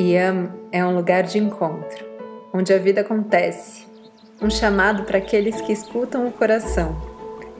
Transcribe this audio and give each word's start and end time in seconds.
Yam 0.00 0.48
é 0.72 0.82
um 0.82 0.96
lugar 0.96 1.24
de 1.24 1.36
encontro, 1.38 2.06
onde 2.54 2.72
a 2.72 2.78
vida 2.78 3.02
acontece, 3.02 3.86
um 4.40 4.48
chamado 4.48 5.02
para 5.02 5.18
aqueles 5.18 5.60
que 5.60 5.74
escutam 5.74 6.26
o 6.26 6.32
coração, 6.32 6.96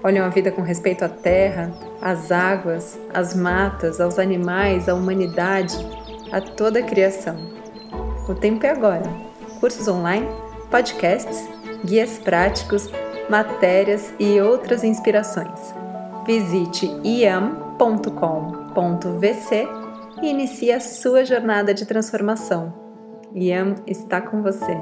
olham 0.02 0.24
a 0.24 0.30
vida 0.30 0.50
com 0.50 0.62
respeito 0.62 1.04
à 1.04 1.08
terra, 1.10 1.70
às 2.00 2.32
águas, 2.32 2.98
às 3.12 3.34
matas, 3.34 4.00
aos 4.00 4.18
animais, 4.18 4.88
à 4.88 4.94
humanidade, 4.94 5.76
a 6.32 6.40
toda 6.40 6.78
a 6.78 6.82
criação. 6.82 7.36
O 8.26 8.34
tempo 8.34 8.64
é 8.64 8.70
agora. 8.70 9.04
Cursos 9.60 9.86
online, 9.86 10.26
podcasts, 10.70 11.46
guias 11.84 12.16
práticos, 12.16 12.88
matérias 13.28 14.14
e 14.18 14.40
outras 14.40 14.82
inspirações. 14.82 15.74
Visite 16.24 16.90
iam.com.vc 17.04 17.80
e 20.22 20.28
inicie 20.28 20.72
a 20.72 20.80
sua 20.80 21.24
jornada 21.24 21.72
de 21.72 21.86
transformação. 21.86 22.74
Iam 23.34 23.76
está 23.86 24.20
com 24.20 24.42
você. 24.42 24.76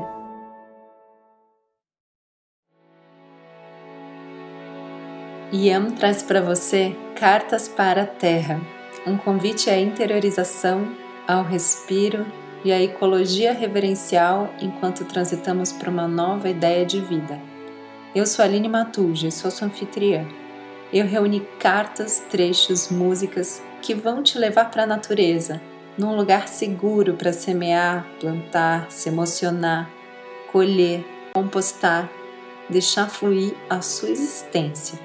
Iam 5.53 5.91
traz 5.93 6.23
para 6.23 6.41
você 6.43 6.95
Cartas 7.15 7.69
para 7.69 8.03
a 8.03 8.07
Terra, 8.07 8.61
um 9.07 9.17
convite 9.17 9.71
à 9.71 9.79
interiorização, 9.79 10.95
ao 11.27 11.43
respiro 11.43 12.27
e 12.65 12.73
à 12.73 12.81
ecologia 12.81 13.53
reverencial 13.53 14.53
enquanto 14.61 15.05
transitamos 15.05 15.73
para 15.73 15.91
uma 15.91 16.07
nova 16.07 16.49
ideia 16.49 16.85
de 16.85 17.01
vida. 17.01 17.41
Eu 18.15 18.27
sou 18.27 18.45
Aline 18.45 18.69
Matuja 18.69 19.31
sou 19.31 19.51
sua 19.51 19.69
anfitriã. 19.69 20.27
Eu 20.93 21.07
reuni 21.07 21.41
cartas, 21.59 22.21
trechos, 22.31 22.89
músicas 22.89 23.63
que 23.83 23.95
vão 23.95 24.23
te 24.23 24.39
levar 24.39 24.71
para 24.71 24.83
a 24.83 24.87
natureza, 24.87 25.61
num 25.97 26.15
lugar 26.17 26.49
seguro 26.49 27.15
para 27.15 27.33
semear, 27.33 28.07
plantar, 28.21 28.91
se 28.91 29.09
emocionar, 29.09 29.91
colher, 30.53 31.05
compostar, 31.35 32.09
deixar 32.69 33.09
fluir 33.09 33.55
a 33.69 33.81
sua 33.81 34.11
existência. 34.11 34.99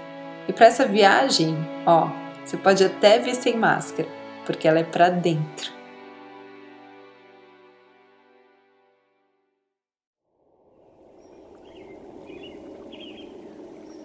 E 0.48 0.54
para 0.54 0.68
essa 0.68 0.86
viagem, 0.86 1.56
ó, 1.86 2.10
você 2.44 2.58
pode 2.58 2.84
até 2.84 3.20
vir 3.20 3.36
sem 3.36 3.58
máscara, 3.58 4.08
porque 4.46 4.68
ela 4.68 4.80
é 4.80 4.84
para 4.84 5.10
dentro. 5.10 5.72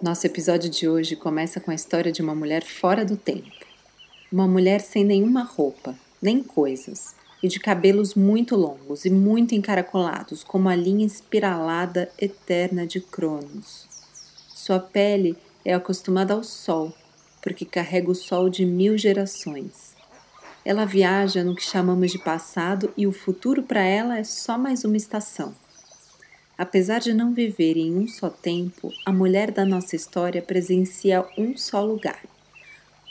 Nosso 0.01 0.25
episódio 0.25 0.69
de 0.69 0.87
hoje 0.87 1.17
começa 1.17 1.59
com 1.59 1.71
a 1.71 1.75
história 1.75 2.09
de 2.09 2.21
uma 2.21 2.33
mulher 2.33 2.63
fora 2.63 3.03
do 3.03 3.17
tempo. 3.17 3.58
Uma 4.31 4.47
mulher 4.47 4.79
sem 4.79 5.03
nenhuma 5.03 5.41
roupa, 5.41 5.95
nem 6.21 6.43
coisas, 6.43 7.15
e 7.41 7.47
de 7.47 7.59
cabelos 7.59 8.13
muito 8.13 8.55
longos 8.55 9.03
e 9.03 9.09
muito 9.09 9.55
encaracolados, 9.55 10.43
como 10.43 10.69
a 10.69 10.75
linha 10.75 11.03
espiralada 11.03 12.11
eterna 12.21 12.85
de 12.85 13.01
Cronos. 13.01 13.87
Sua 14.53 14.79
pele 14.79 15.35
é 15.65 15.73
acostumada 15.73 16.35
ao 16.35 16.43
sol, 16.43 16.93
porque 17.41 17.65
carrega 17.65 18.11
o 18.11 18.15
sol 18.15 18.49
de 18.49 18.67
mil 18.67 18.95
gerações. 18.99 19.95
Ela 20.63 20.85
viaja 20.85 21.43
no 21.43 21.55
que 21.55 21.63
chamamos 21.63 22.11
de 22.11 22.19
passado 22.19 22.93
e 22.95 23.07
o 23.07 23.11
futuro 23.11 23.63
para 23.63 23.81
ela 23.81 24.19
é 24.19 24.23
só 24.23 24.59
mais 24.59 24.83
uma 24.83 24.97
estação. 24.97 25.55
Apesar 26.55 26.99
de 26.99 27.15
não 27.15 27.33
viver 27.33 27.77
em 27.77 27.97
um 27.97 28.07
só 28.07 28.29
tempo, 28.29 28.93
a 29.03 29.11
mulher 29.11 29.49
da 29.49 29.65
nossa 29.65 29.95
história 29.95 30.39
presencia 30.39 31.25
um 31.35 31.57
só 31.57 31.83
lugar 31.83 32.21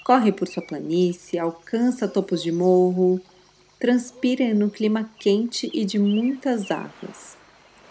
corre 0.08 0.32
por 0.32 0.48
sua 0.48 0.62
planície, 0.62 1.38
alcança 1.38 2.08
topos 2.08 2.42
de 2.42 2.50
morro, 2.50 3.20
transpira 3.78 4.54
no 4.54 4.70
clima 4.70 5.10
quente 5.18 5.70
e 5.74 5.84
de 5.84 5.98
muitas 5.98 6.70
águas. 6.70 7.36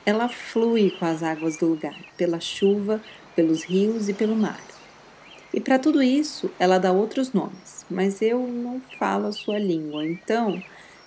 Ela 0.03 0.27
flui 0.27 0.89
com 0.89 1.05
as 1.05 1.21
águas 1.21 1.57
do 1.57 1.67
lugar, 1.67 1.95
pela 2.17 2.39
chuva, 2.39 2.99
pelos 3.35 3.61
rios 3.61 4.09
e 4.09 4.15
pelo 4.15 4.35
mar. 4.35 4.59
E 5.53 5.61
para 5.61 5.77
tudo 5.77 6.01
isso, 6.01 6.49
ela 6.57 6.79
dá 6.79 6.91
outros 6.91 7.33
nomes, 7.33 7.85
mas 7.87 8.19
eu 8.19 8.39
não 8.47 8.81
falo 8.97 9.27
a 9.27 9.31
sua 9.31 9.59
língua, 9.59 10.03
então 10.03 10.59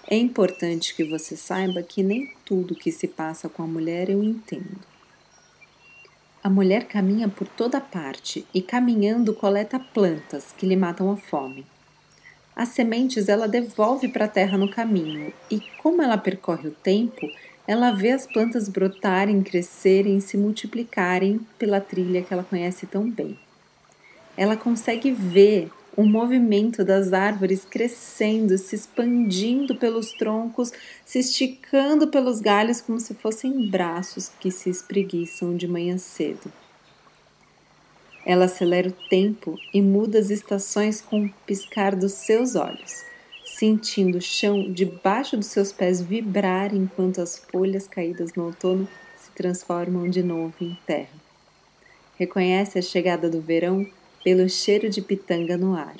é 0.06 0.16
importante 0.16 0.94
que 0.94 1.03
você 1.03 1.37
saiba 1.37 1.82
que 1.82 2.04
nem 2.04 2.32
tudo 2.44 2.76
que 2.76 2.93
se 2.93 3.09
passa 3.09 3.49
com 3.49 3.65
a 3.65 3.66
mulher 3.66 4.09
eu 4.09 4.22
entendo. 4.22 4.90
A 6.43 6.49
mulher 6.49 6.84
caminha 6.84 7.28
por 7.28 7.47
toda 7.47 7.81
parte 7.81 8.47
e, 8.55 8.62
caminhando, 8.62 9.34
coleta 9.34 9.78
plantas 9.78 10.55
que 10.56 10.67
lhe 10.67 10.75
matam 10.75 11.11
a 11.11 11.17
fome. 11.17 11.67
As 12.56 12.71
sementes 12.71 13.28
ela 13.28 13.47
devolve 13.47 14.09
para 14.09 14.25
a 14.25 14.28
terra 14.28 14.56
no 14.56 14.71
caminho, 14.71 15.33
e 15.50 15.61
como 15.83 16.00
ela 16.00 16.17
percorre 16.17 16.69
o 16.69 16.77
tempo, 16.83 17.31
ela 17.67 17.91
vê 17.91 18.11
as 18.11 18.27
plantas 18.27 18.69
brotarem, 18.69 19.43
crescerem, 19.43 20.19
se 20.19 20.39
multiplicarem 20.39 21.41
pela 21.59 21.81
trilha 21.81 22.23
que 22.23 22.33
ela 22.33 22.43
conhece 22.43 22.87
tão 22.87 23.09
bem. 23.11 23.39
Ela 24.37 24.56
consegue 24.56 25.12
ver 25.12 25.71
o 25.97 26.05
movimento 26.05 26.84
das 26.84 27.12
árvores 27.12 27.65
crescendo, 27.65 28.56
se 28.56 28.75
expandindo 28.75 29.75
pelos 29.75 30.12
troncos, 30.12 30.73
se 31.05 31.19
esticando 31.19 32.09
pelos 32.09 32.41
galhos 32.41 32.81
como 32.81 33.01
se 33.01 33.15
fossem 33.15 33.69
braços 33.69 34.31
que 34.41 34.50
se 34.50 34.71
espreguiçam 34.71 35.56
de 35.56 35.67
manhã 35.67 35.99
cedo. 35.99 36.53
Ela 38.25 38.45
acelera 38.45 38.89
o 38.89 39.09
tempo 39.09 39.59
e 39.73 39.83
muda 39.83 40.19
as 40.19 40.31
estações 40.31 41.00
com 41.00 41.25
o 41.25 41.31
piscar 41.47 41.97
dos 41.97 42.12
seus 42.12 42.55
olhos, 42.55 43.05
sentindo 43.45 44.19
o 44.19 44.23
chão 44.23 44.71
debaixo 44.73 45.37
dos 45.37 45.47
seus 45.47 45.73
pés 45.73 46.00
vibrar 46.00 46.75
enquanto 46.75 47.21
as 47.21 47.39
folhas 47.39 47.89
caídas 47.89 48.34
no 48.34 48.47
outono 48.47 48.89
se 49.17 49.31
transformam 49.33 50.09
de 50.09 50.23
novo 50.23 50.55
em 50.61 50.79
terra. 50.87 51.09
Reconhece 52.17 52.79
a 52.79 52.83
chegada 52.83 53.29
do 53.29 53.41
verão 53.41 53.87
pelo 54.25 54.48
cheiro 54.48 54.91
de 54.91 55.00
pitanga 55.00 55.56
no 55.56 55.75
ar. 55.75 55.97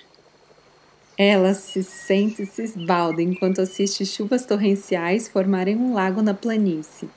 Ela 1.17 1.53
se 1.55 1.83
sente 1.83 2.43
e 2.43 2.47
se 2.47 2.63
esbalda 2.63 3.21
enquanto 3.21 3.61
assiste 3.61 4.07
chuvas 4.07 4.47
torrenciais 4.47 5.29
formarem 5.29 5.77
um 5.77 5.93
lago 5.93 6.23
na 6.23 6.33
planície. 6.33 7.11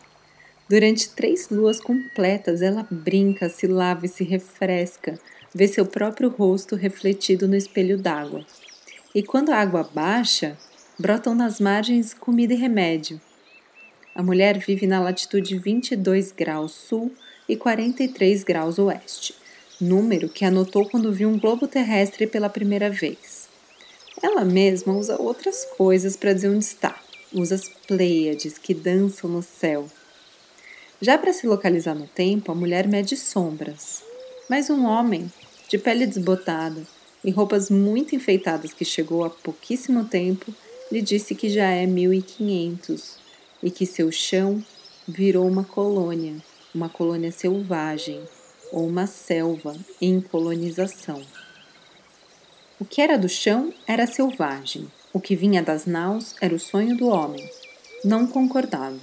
Durante 0.70 1.10
três 1.10 1.50
luas 1.50 1.80
completas, 1.80 2.62
ela 2.62 2.88
brinca, 2.90 3.50
se 3.50 3.68
lava 3.68 4.06
e 4.06 4.10
se 4.10 4.24
refresca, 4.24 5.20
vê 5.54 5.68
seu 5.68 5.86
próprio 5.86 6.30
rosto 6.30 6.76
refletido 6.76 7.48
no 7.48 7.56
espelho 7.56 7.98
d'água. 7.98 8.46
E 9.14 9.22
quando 9.22 9.52
a 9.52 9.58
água 9.58 9.90
baixa, 9.94 10.58
brotam 10.98 11.36
nas 11.36 11.60
margens 11.60 12.14
comida 12.14 12.54
e 12.54 12.58
remédio. 12.58 13.22
A 14.16 14.24
mulher 14.24 14.58
vive 14.58 14.88
na 14.88 15.00
latitude 15.00 15.58
22 15.58 16.32
graus 16.32 16.72
sul 16.72 17.12
e 17.48 17.56
43 17.56 18.44
graus 18.44 18.80
oeste 18.80 19.43
número 19.84 20.30
que 20.30 20.46
anotou 20.46 20.90
quando 20.90 21.12
viu 21.12 21.30
um 21.30 21.38
globo 21.38 21.68
terrestre 21.68 22.26
pela 22.26 22.50
primeira 22.50 22.90
vez. 22.90 23.48
Ela 24.22 24.46
mesma 24.46 24.94
usa 24.94 25.22
outras 25.22 25.66
coisas 25.78 26.16
para 26.16 26.34
dizer 26.34 26.50
onde 26.50 26.64
está. 26.64 27.00
Usa 27.34 27.56
as 27.56 27.68
Pleiades 27.88 28.58
que 28.58 28.74
dançam 28.74 29.30
no 29.30 29.44
céu. 29.44 29.88
Já 31.02 31.18
para 31.18 31.34
se 31.34 31.46
localizar 31.46 31.94
no 31.94 32.08
tempo, 32.08 32.52
a 32.52 32.56
mulher 32.56 32.88
mede 32.88 33.18
sombras. 33.18 34.02
Mas 34.50 34.70
um 34.70 34.86
homem, 34.86 35.32
de 35.68 35.78
pele 35.78 36.06
desbotada 36.06 36.82
e 37.24 37.32
roupas 37.32 37.70
muito 37.70 38.16
enfeitadas 38.16 38.72
que 38.72 38.86
chegou 38.86 39.26
há 39.26 39.30
pouquíssimo 39.30 40.06
tempo, 40.06 40.54
lhe 40.92 41.02
disse 41.02 41.36
que 41.36 41.50
já 41.50 41.70
é 41.70 41.86
1500 41.86 43.18
e 43.62 43.72
que 43.72 43.86
seu 43.86 44.12
chão 44.12 44.64
virou 45.08 45.48
uma 45.48 45.64
colônia, 45.64 46.36
uma 46.74 46.88
colônia 46.88 47.32
selvagem, 47.32 48.22
ou 48.74 48.88
uma 48.88 49.06
selva 49.06 49.76
em 50.02 50.20
colonização. 50.20 51.22
O 52.80 52.84
que 52.84 53.00
era 53.00 53.20
do 53.20 53.30
chão 53.30 53.72
era 53.88 54.08
selvagem, 54.08 54.92
o 55.14 55.22
que 55.22 55.36
vinha 55.36 55.62
das 55.62 55.86
naus 55.86 56.34
era 56.42 56.56
o 56.56 56.60
sonho 56.60 56.98
do 56.98 57.08
homem. 57.08 57.48
Não 58.04 58.26
concordavam. 58.26 59.00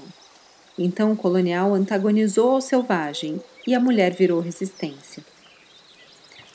Então 0.76 1.12
o 1.12 1.16
colonial 1.16 1.72
antagonizou 1.72 2.50
ao 2.50 2.60
selvagem 2.60 3.40
e 3.64 3.72
a 3.72 3.80
mulher 3.80 4.12
virou 4.12 4.40
resistência. 4.40 5.24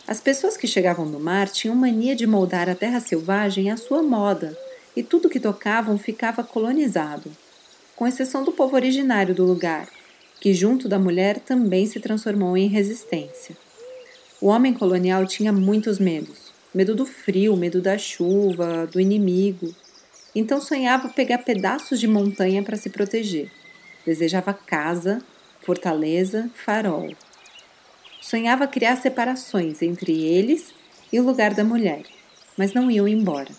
As 0.06 0.20
pessoas 0.20 0.58
que 0.58 0.68
chegavam 0.68 1.10
do 1.10 1.20
mar 1.20 1.48
tinham 1.48 1.76
mania 1.76 2.16
de 2.16 2.28
moldar 2.28 2.70
a 2.70 2.76
terra 2.76 3.00
selvagem 3.00 3.72
à 3.72 3.78
sua 3.78 4.04
moda, 4.04 4.56
e 4.96 5.02
tudo 5.02 5.30
que 5.30 5.40
tocavam 5.40 5.98
ficava 5.98 6.44
colonizado, 6.44 7.32
com 7.96 8.08
exceção 8.08 8.44
do 8.44 8.52
povo 8.52 8.76
originário 8.76 9.34
do 9.34 9.44
lugar, 9.44 9.88
que 10.40 10.54
junto 10.54 10.88
da 10.88 11.00
mulher 11.00 11.40
também 11.40 11.86
se 11.86 12.00
transformou 12.00 12.58
em 12.58 12.68
resistência. 12.68 13.56
O 14.42 14.48
homem 14.48 14.74
colonial 14.74 15.26
tinha 15.26 15.52
muitos 15.52 16.00
medos: 16.00 16.54
medo 16.74 16.94
do 16.94 17.06
frio, 17.06 17.56
medo 17.56 17.82
da 17.82 17.98
chuva, 17.98 18.88
do 18.88 19.00
inimigo. 19.00 19.74
Então 20.36 20.60
sonhava 20.60 21.10
pegar 21.10 21.40
pedaços 21.40 22.00
de 22.00 22.08
montanha 22.08 22.62
para 22.62 22.78
se 22.78 22.90
proteger. 22.90 23.50
Desejava 24.06 24.54
casa, 24.54 25.22
fortaleza, 25.62 26.50
farol. 26.54 27.10
Sonhava 28.22 28.68
criar 28.68 28.98
separações 28.98 29.82
entre 29.82 30.24
eles 30.24 30.74
e 31.12 31.20
o 31.20 31.24
lugar 31.24 31.54
da 31.54 31.64
mulher, 31.64 32.04
mas 32.58 32.74
não 32.74 32.92
iam 32.92 33.08
embora. 33.08 33.52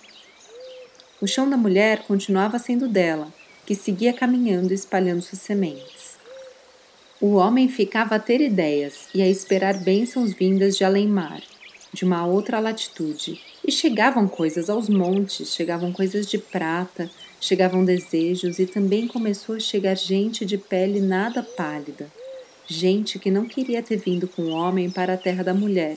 O 1.20 1.26
chão 1.26 1.48
da 1.48 1.56
mulher 1.56 2.02
continuava 2.02 2.58
sendo 2.58 2.86
dela, 2.86 3.32
que 3.64 3.74
seguia 3.74 4.12
caminhando 4.12 4.74
espalhando 4.74 5.22
suas 5.22 5.40
sementes. 5.40 5.95
O 7.28 7.32
homem 7.38 7.68
ficava 7.68 8.14
a 8.14 8.18
ter 8.20 8.40
ideias 8.40 9.08
e 9.12 9.20
a 9.20 9.28
esperar 9.28 9.74
bênçãos 9.78 10.32
vindas 10.32 10.76
de 10.76 10.84
além-mar, 10.84 11.42
de 11.92 12.04
uma 12.04 12.24
outra 12.24 12.60
latitude, 12.60 13.40
e 13.66 13.72
chegavam 13.72 14.28
coisas 14.28 14.70
aos 14.70 14.88
montes, 14.88 15.52
chegavam 15.52 15.92
coisas 15.92 16.24
de 16.28 16.38
prata, 16.38 17.10
chegavam 17.40 17.84
desejos 17.84 18.60
e 18.60 18.64
também 18.64 19.08
começou 19.08 19.56
a 19.56 19.58
chegar 19.58 19.96
gente 19.96 20.46
de 20.46 20.56
pele 20.56 21.00
nada 21.00 21.42
pálida, 21.42 22.06
gente 22.64 23.18
que 23.18 23.28
não 23.28 23.44
queria 23.44 23.82
ter 23.82 23.96
vindo 23.96 24.28
com 24.28 24.42
o 24.42 24.50
homem 24.50 24.88
para 24.88 25.14
a 25.14 25.18
terra 25.18 25.42
da 25.42 25.52
mulher 25.52 25.96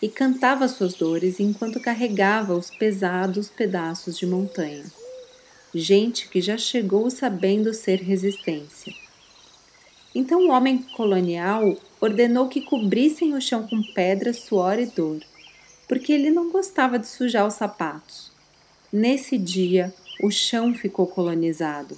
e 0.00 0.08
cantava 0.08 0.66
suas 0.66 0.94
dores 0.94 1.38
enquanto 1.40 1.78
carregava 1.78 2.54
os 2.54 2.70
pesados 2.70 3.50
pedaços 3.50 4.16
de 4.16 4.24
montanha. 4.24 4.86
Gente 5.74 6.26
que 6.30 6.40
já 6.40 6.56
chegou 6.56 7.10
sabendo 7.10 7.74
ser 7.74 8.00
resistência. 8.00 8.99
Então 10.14 10.46
o 10.46 10.50
homem 10.50 10.78
colonial 10.96 11.76
ordenou 12.00 12.48
que 12.48 12.60
cobrissem 12.60 13.34
o 13.34 13.40
chão 13.40 13.66
com 13.66 13.82
pedras, 13.94 14.40
suor 14.40 14.78
e 14.78 14.86
dor, 14.86 15.20
porque 15.88 16.12
ele 16.12 16.30
não 16.30 16.50
gostava 16.50 16.98
de 16.98 17.06
sujar 17.06 17.46
os 17.46 17.54
sapatos. 17.54 18.30
Nesse 18.92 19.38
dia, 19.38 19.94
o 20.22 20.30
chão 20.30 20.74
ficou 20.74 21.06
colonizado, 21.06 21.96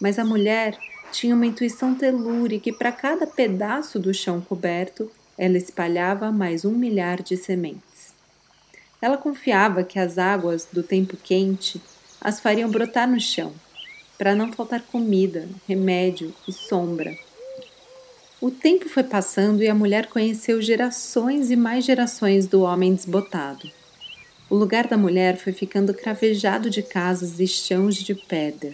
mas 0.00 0.18
a 0.18 0.24
mulher 0.24 0.78
tinha 1.12 1.34
uma 1.34 1.46
intuição 1.46 1.94
telúrica 1.94 2.68
e 2.68 2.72
para 2.72 2.92
cada 2.92 3.26
pedaço 3.26 3.98
do 3.98 4.14
chão 4.14 4.40
coberto 4.40 5.10
ela 5.36 5.56
espalhava 5.56 6.30
mais 6.30 6.64
um 6.64 6.72
milhar 6.72 7.22
de 7.22 7.36
sementes. 7.36 8.14
Ela 9.00 9.16
confiava 9.16 9.82
que 9.82 9.98
as 9.98 10.18
águas 10.18 10.68
do 10.70 10.82
tempo 10.82 11.16
quente 11.16 11.80
as 12.20 12.40
fariam 12.40 12.70
brotar 12.70 13.08
no 13.08 13.18
chão, 13.18 13.52
para 14.18 14.34
não 14.34 14.52
faltar 14.52 14.82
comida, 14.82 15.48
remédio 15.66 16.34
e 16.46 16.52
sombra. 16.52 17.16
O 18.40 18.50
tempo 18.50 18.88
foi 18.88 19.02
passando 19.02 19.62
e 19.62 19.68
a 19.68 19.74
mulher 19.74 20.06
conheceu 20.06 20.62
gerações 20.62 21.50
e 21.50 21.56
mais 21.56 21.84
gerações 21.84 22.46
do 22.46 22.62
homem 22.62 22.94
desbotado. 22.94 23.70
O 24.48 24.54
lugar 24.56 24.86
da 24.86 24.96
mulher 24.96 25.36
foi 25.36 25.52
ficando 25.52 25.92
cravejado 25.92 26.70
de 26.70 26.82
casas 26.82 27.38
e 27.38 27.46
chãos 27.46 27.96
de 27.96 28.14
pedra. 28.14 28.72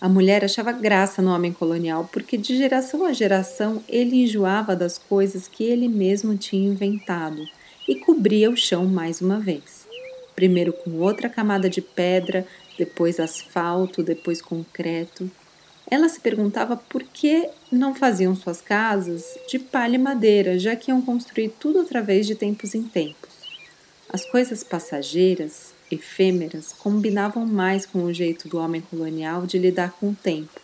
A 0.00 0.08
mulher 0.08 0.44
achava 0.44 0.72
graça 0.72 1.22
no 1.22 1.30
homem 1.30 1.52
colonial 1.52 2.10
porque 2.12 2.36
de 2.36 2.56
geração 2.56 3.04
a 3.04 3.12
geração 3.12 3.84
ele 3.88 4.24
enjoava 4.24 4.74
das 4.74 4.98
coisas 4.98 5.46
que 5.46 5.62
ele 5.62 5.86
mesmo 5.86 6.36
tinha 6.36 6.68
inventado 6.68 7.46
e 7.86 7.94
cobria 7.94 8.50
o 8.50 8.56
chão 8.56 8.84
mais 8.84 9.20
uma 9.20 9.38
vez. 9.38 9.86
Primeiro 10.34 10.72
com 10.72 10.98
outra 10.98 11.28
camada 11.28 11.70
de 11.70 11.80
pedra, 11.80 12.44
depois 12.76 13.20
asfalto, 13.20 14.02
depois 14.02 14.42
concreto. 14.42 15.30
Ela 15.90 16.08
se 16.08 16.20
perguntava 16.20 16.76
por 16.76 17.02
que 17.02 17.50
não 17.70 17.94
faziam 17.94 18.36
suas 18.36 18.60
casas 18.60 19.36
de 19.48 19.58
palha 19.58 19.96
e 19.96 19.98
madeira, 19.98 20.56
já 20.56 20.76
que 20.76 20.90
iam 20.90 21.02
construir 21.02 21.48
tudo 21.58 21.80
através 21.80 22.26
de 22.26 22.36
tempos 22.36 22.74
em 22.74 22.84
tempos. 22.84 23.30
As 24.08 24.24
coisas 24.24 24.62
passageiras 24.62 25.74
efêmeras 25.90 26.72
combinavam 26.72 27.44
mais 27.44 27.84
com 27.84 28.04
o 28.04 28.12
jeito 28.12 28.48
do 28.48 28.58
homem 28.58 28.80
colonial 28.80 29.46
de 29.46 29.58
lidar 29.58 29.92
com 29.98 30.10
o 30.10 30.14
tempo. 30.14 30.60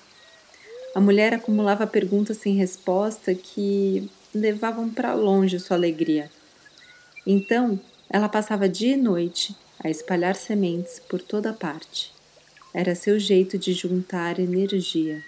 A 0.95 1.01
mulher 1.01 1.35
acumulava 1.35 1.87
perguntas 1.87 2.39
sem 2.39 2.55
resposta 2.55 3.35
que 3.35 4.09
levavam 4.33 4.89
para 4.89 5.15
longe 5.15 5.59
sua 5.59 5.77
alegria. 5.77 6.31
Então, 7.27 7.79
ela 8.09 8.29
passava 8.29 8.69
dia 8.69 8.95
e 8.95 8.97
noite 8.97 9.57
a 9.83 9.91
espalhar 9.91 10.37
sementes 10.37 11.01
por 11.01 11.21
toda 11.21 11.53
parte. 11.53 12.16
Era 12.77 12.95
seu 12.95 13.19
jeito 13.19 13.57
de 13.57 13.73
juntar 13.73 14.39
energia. 14.39 15.25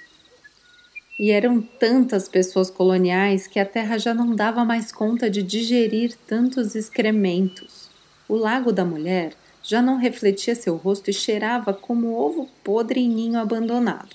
E 1.19 1.31
eram 1.31 1.63
tantas 1.63 2.29
pessoas 2.29 2.69
coloniais 2.69 3.47
que 3.47 3.59
a 3.59 3.65
terra 3.65 3.97
já 3.97 4.13
não 4.13 4.37
dava 4.37 4.67
mais 4.67 4.93
conta 4.93 5.31
de 5.31 5.43
digerir 5.43 6.15
tantos 6.27 6.75
excrementos. 6.75 7.89
O 8.29 8.37
Lago 8.37 8.71
da 8.71 8.85
Mulher 8.85 9.33
já 9.63 9.81
não 9.81 9.97
refletia 9.97 10.55
seu 10.55 10.77
rosto 10.77 11.09
e 11.09 11.15
cheirava 11.15 11.73
como 11.73 12.13
ovo 12.13 12.51
podre 12.63 13.01
em 13.01 13.09
ninho 13.09 13.39
abandonado. 13.39 14.15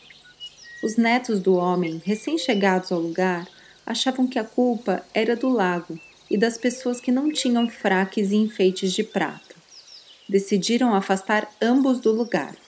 Os 0.84 0.96
netos 0.96 1.42
do 1.42 1.56
homem, 1.56 2.00
recém-chegados 2.06 2.92
ao 2.92 3.00
lugar, 3.00 3.48
achavam 3.84 4.28
que 4.28 4.38
a 4.38 4.44
culpa 4.44 5.04
era 5.12 5.36
do 5.36 5.50
lago 5.50 6.00
e 6.30 6.38
das 6.38 6.56
pessoas 6.56 7.02
que 7.02 7.12
não 7.12 7.32
tinham 7.32 7.68
fraques 7.68 8.30
e 8.30 8.36
enfeites 8.36 8.94
de 8.94 9.04
prata. 9.04 9.56
Decidiram 10.30 10.94
afastar 10.94 11.50
ambos 11.60 12.00
do 12.00 12.12
lugar. 12.12 12.62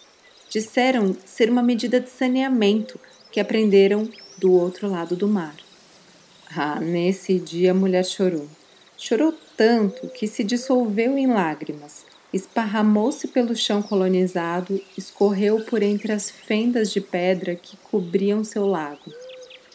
Disseram 0.50 1.15
ser 1.25 1.50
uma 1.50 1.63
medida 1.63 2.00
de 2.00 2.09
saneamento 2.09 3.00
que 3.31 3.39
aprenderam 3.39 4.09
do 4.38 4.51
outro 4.51 4.89
lado 4.89 5.15
do 5.15 5.27
mar. 5.27 5.56
Ah, 6.56 6.80
nesse 6.80 7.39
dia 7.39 7.71
a 7.71 7.74
mulher 7.74 8.06
chorou. 8.06 8.47
Chorou 8.97 9.33
tanto 9.57 10.07
que 10.07 10.27
se 10.27 10.44
dissolveu 10.44 11.18
em 11.18 11.27
lágrimas 11.27 12.06
esparramou-se 12.36 13.30
pelo 13.30 13.56
chão 13.56 13.81
colonizado, 13.81 14.81
escorreu 14.97 15.63
por 15.63 15.81
entre 15.81 16.12
as 16.12 16.30
fendas 16.30 16.92
de 16.92 17.00
pedra 17.00 17.56
que 17.56 17.77
cobriam 17.77 18.44
seu 18.44 18.65
lago, 18.65 19.09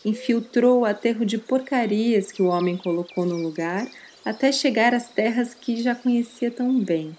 infiltrou 0.04 0.80
o 0.80 0.84
aterro 0.84 1.24
de 1.24 1.38
porcarias 1.38 2.30
que 2.30 2.42
o 2.42 2.48
homem 2.48 2.76
colocou 2.76 3.24
no 3.24 3.36
lugar 3.36 3.88
até 4.22 4.52
chegar 4.52 4.92
às 4.92 5.08
terras 5.08 5.54
que 5.54 5.82
já 5.82 5.94
conhecia 5.94 6.50
tão 6.50 6.78
bem, 6.78 7.16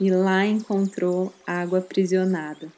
e 0.00 0.12
lá 0.12 0.46
encontrou 0.46 1.32
água 1.44 1.80
aprisionada. 1.80 2.68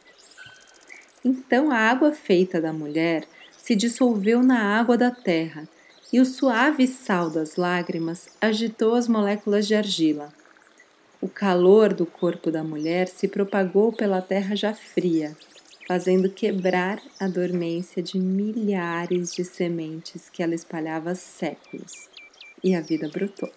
Então 1.26 1.73
a 1.73 1.76
água 1.76 2.12
feita 2.12 2.61
da 2.61 2.73
mulher 2.73 3.25
se 3.58 3.75
dissolveu 3.75 4.44
na 4.44 4.78
água 4.78 4.96
da 4.96 5.11
terra, 5.11 5.69
e 6.12 6.20
o 6.20 6.25
suave 6.25 6.87
sal 6.87 7.28
das 7.28 7.56
lágrimas 7.56 8.28
agitou 8.40 8.94
as 8.94 9.08
moléculas 9.08 9.67
de 9.67 9.75
argila. 9.75 10.32
O 11.20 11.28
calor 11.28 11.93
do 11.93 12.06
corpo 12.06 12.49
da 12.49 12.62
mulher 12.62 13.08
se 13.08 13.26
propagou 13.26 13.93
pela 13.93 14.23
terra 14.23 14.55
já 14.55 14.73
fria, 14.73 15.37
fazendo 15.88 16.31
quebrar 16.31 17.02
a 17.19 17.26
dormência 17.26 18.00
de 18.00 18.20
milhares 18.20 19.34
de 19.34 19.43
sementes 19.43 20.31
que 20.31 20.44
ela 20.44 20.55
espalhava 20.55 21.11
há 21.11 21.17
séculos. 21.17 22.08
E 22.62 22.73
a 22.73 22.81
vida 22.81 23.08
brotou. 23.08 23.50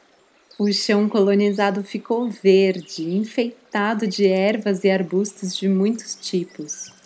O 0.57 0.73
chão 0.73 1.07
colonizado 1.07 1.83
ficou 1.83 2.31
verde, 2.31 3.07
enfeitado 3.15 4.07
de 4.07 4.25
ervas 4.25 4.83
e 4.83 4.89
arbustos 4.89 5.55
de 5.55 5.69
muitos 5.69 6.15
tipos. 6.15 6.97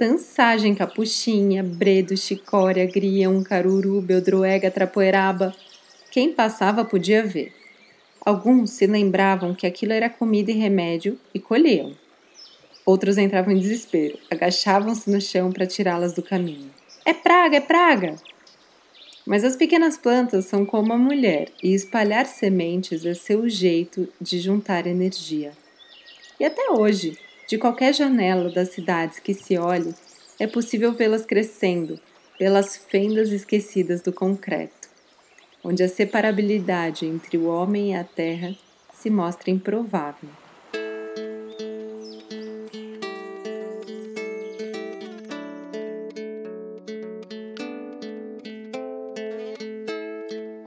Tansagem, 0.00 0.74
capuchinha, 0.74 1.62
bredo, 1.62 2.16
chicória, 2.16 2.86
grião, 2.86 3.42
caruru, 3.42 4.00
beldroega, 4.00 4.70
trapoeraba. 4.70 5.54
Quem 6.10 6.32
passava 6.32 6.86
podia 6.86 7.22
ver. 7.22 7.52
Alguns 8.24 8.70
se 8.70 8.86
lembravam 8.86 9.54
que 9.54 9.66
aquilo 9.66 9.92
era 9.92 10.08
comida 10.08 10.50
e 10.50 10.54
remédio 10.54 11.20
e 11.34 11.38
colhiam. 11.38 11.94
Outros 12.86 13.18
entravam 13.18 13.52
em 13.52 13.58
desespero, 13.58 14.18
agachavam-se 14.30 15.10
no 15.10 15.20
chão 15.20 15.52
para 15.52 15.66
tirá-las 15.66 16.14
do 16.14 16.22
caminho. 16.22 16.70
É 17.04 17.12
praga, 17.12 17.58
é 17.58 17.60
praga! 17.60 18.16
Mas 19.26 19.44
as 19.44 19.54
pequenas 19.54 19.98
plantas 19.98 20.46
são 20.46 20.64
como 20.64 20.94
a 20.94 20.98
mulher 20.98 21.50
e 21.62 21.74
espalhar 21.74 22.24
sementes 22.24 23.04
é 23.04 23.12
seu 23.12 23.46
jeito 23.50 24.08
de 24.18 24.38
juntar 24.38 24.86
energia. 24.86 25.52
E 26.40 26.44
até 26.46 26.70
hoje, 26.70 27.18
de 27.50 27.58
qualquer 27.58 27.92
janela 27.92 28.48
das 28.48 28.68
cidades 28.68 29.18
que 29.18 29.34
se 29.34 29.58
olhe, 29.58 29.92
é 30.38 30.46
possível 30.46 30.92
vê-las 30.92 31.26
crescendo 31.26 31.98
pelas 32.38 32.76
fendas 32.76 33.30
esquecidas 33.30 34.00
do 34.00 34.12
concreto 34.12 34.80
onde 35.62 35.82
a 35.82 35.88
separabilidade 35.88 37.06
entre 37.06 37.36
o 37.36 37.46
homem 37.46 37.92
e 37.92 37.94
a 37.94 38.04
terra 38.04 38.54
se 38.94 39.10
mostra 39.10 39.50
improvável. 39.50 40.28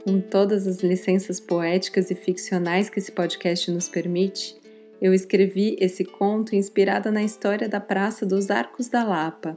Com 0.04 0.20
todas 0.20 0.66
as 0.66 0.80
licenças 0.82 1.40
poéticas 1.40 2.10
e 2.10 2.14
ficcionais 2.14 2.88
que 2.90 2.98
esse 2.98 3.10
podcast 3.10 3.70
nos 3.70 3.88
permite, 3.88 4.54
eu 5.04 5.12
escrevi 5.12 5.76
esse 5.78 6.02
conto 6.02 6.56
inspirada 6.56 7.12
na 7.12 7.22
história 7.22 7.68
da 7.68 7.78
Praça 7.78 8.24
dos 8.24 8.50
Arcos 8.50 8.88
da 8.88 9.04
Lapa, 9.04 9.54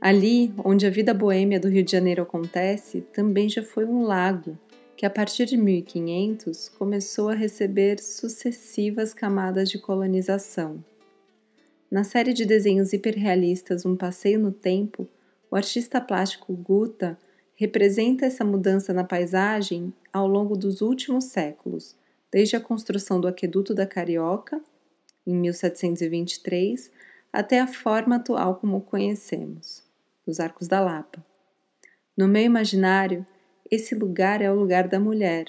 Ali, 0.00 0.54
onde 0.64 0.86
a 0.86 0.90
vida 0.90 1.12
boêmia 1.12 1.58
do 1.58 1.66
Rio 1.66 1.82
de 1.82 1.90
Janeiro 1.90 2.22
acontece, 2.22 3.00
também 3.12 3.48
já 3.48 3.64
foi 3.64 3.84
um 3.84 4.02
lago 4.02 4.56
que, 4.96 5.04
a 5.04 5.10
partir 5.10 5.46
de 5.46 5.56
1500, 5.56 6.68
começou 6.68 7.30
a 7.30 7.34
receber 7.34 7.98
sucessivas 7.98 9.12
camadas 9.12 9.68
de 9.68 9.78
colonização. 9.78 10.84
Na 11.90 12.04
série 12.04 12.32
de 12.32 12.44
desenhos 12.44 12.92
hiperrealistas 12.92 13.84
Um 13.84 13.96
Passeio 13.96 14.38
no 14.38 14.52
Tempo, 14.52 15.04
o 15.50 15.56
artista 15.56 16.00
plástico 16.00 16.52
Guta 16.52 17.18
representa 17.56 18.24
essa 18.24 18.44
mudança 18.44 18.92
na 18.92 19.02
paisagem 19.02 19.92
ao 20.12 20.28
longo 20.28 20.56
dos 20.56 20.80
últimos 20.80 21.24
séculos, 21.24 21.96
desde 22.34 22.56
a 22.56 22.60
construção 22.60 23.20
do 23.20 23.28
Aqueduto 23.28 23.72
da 23.72 23.86
Carioca, 23.86 24.60
em 25.24 25.36
1723, 25.36 26.90
até 27.32 27.60
a 27.60 27.66
forma 27.68 28.16
atual 28.16 28.56
como 28.56 28.80
conhecemos, 28.80 29.84
os 30.26 30.40
Arcos 30.40 30.66
da 30.66 30.80
Lapa. 30.80 31.24
No 32.16 32.26
meu 32.26 32.42
imaginário, 32.42 33.24
esse 33.70 33.94
lugar 33.94 34.42
é 34.42 34.50
o 34.50 34.58
lugar 34.58 34.88
da 34.88 34.98
mulher, 34.98 35.46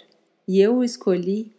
e 0.48 0.62
eu 0.62 0.78
o 0.78 0.84
escolhi 0.84 1.52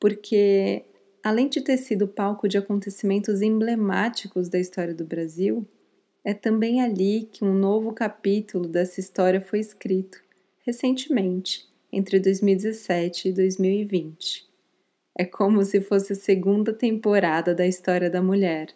porque, 0.00 0.84
além 1.22 1.48
de 1.48 1.60
ter 1.60 1.76
sido 1.76 2.08
palco 2.08 2.48
de 2.48 2.58
acontecimentos 2.58 3.40
emblemáticos 3.40 4.48
da 4.48 4.58
história 4.58 4.92
do 4.92 5.04
Brasil, 5.04 5.64
é 6.24 6.34
também 6.34 6.82
ali 6.82 7.28
que 7.30 7.44
um 7.44 7.54
novo 7.54 7.92
capítulo 7.92 8.66
dessa 8.66 8.98
história 8.98 9.40
foi 9.40 9.60
escrito, 9.60 10.20
recentemente, 10.66 11.64
entre 11.92 12.18
2017 12.18 13.28
e 13.28 13.32
2020. 13.32 14.47
É 15.20 15.24
como 15.24 15.64
se 15.64 15.80
fosse 15.80 16.12
a 16.12 16.16
segunda 16.16 16.72
temporada 16.72 17.52
da 17.52 17.66
história 17.66 18.08
da 18.08 18.22
mulher. 18.22 18.68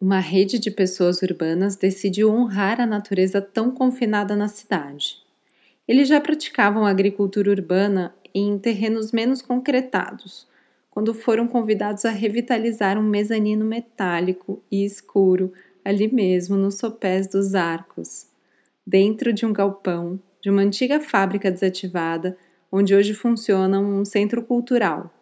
Uma 0.00 0.18
rede 0.18 0.58
de 0.58 0.68
pessoas 0.68 1.22
urbanas 1.22 1.76
decidiu 1.76 2.32
honrar 2.32 2.80
a 2.80 2.86
natureza 2.86 3.40
tão 3.40 3.70
confinada 3.70 4.34
na 4.34 4.48
cidade. 4.48 5.18
Eles 5.86 6.08
já 6.08 6.20
praticavam 6.20 6.84
agricultura 6.84 7.52
urbana 7.52 8.12
em 8.34 8.58
terrenos 8.58 9.12
menos 9.12 9.40
concretados, 9.40 10.48
quando 10.90 11.14
foram 11.14 11.46
convidados 11.46 12.04
a 12.04 12.10
revitalizar 12.10 12.98
um 12.98 13.04
mezanino 13.04 13.64
metálico 13.64 14.60
e 14.68 14.84
escuro 14.84 15.52
ali 15.84 16.12
mesmo 16.12 16.56
nos 16.56 16.78
sopés 16.78 17.28
dos 17.28 17.54
arcos, 17.54 18.26
dentro 18.84 19.32
de 19.32 19.46
um 19.46 19.52
galpão 19.52 20.18
de 20.42 20.50
uma 20.50 20.62
antiga 20.62 20.98
fábrica 20.98 21.48
desativada, 21.48 22.36
onde 22.70 22.94
hoje 22.94 23.14
funciona 23.14 23.80
um 23.80 24.04
centro 24.04 24.42
cultural. 24.42 25.12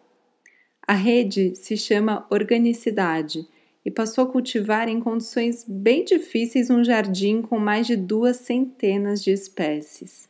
A 0.87 0.93
rede 0.93 1.55
se 1.55 1.75
chama 1.75 2.25
Organicidade 2.29 3.47
e 3.83 3.91
passou 3.91 4.23
a 4.23 4.31
cultivar 4.31 4.87
em 4.87 4.99
condições 4.99 5.65
bem 5.67 6.03
difíceis 6.03 6.69
um 6.69 6.83
jardim 6.83 7.41
com 7.41 7.59
mais 7.59 7.85
de 7.87 7.95
duas 7.95 8.37
centenas 8.37 9.23
de 9.23 9.31
espécies. 9.31 10.27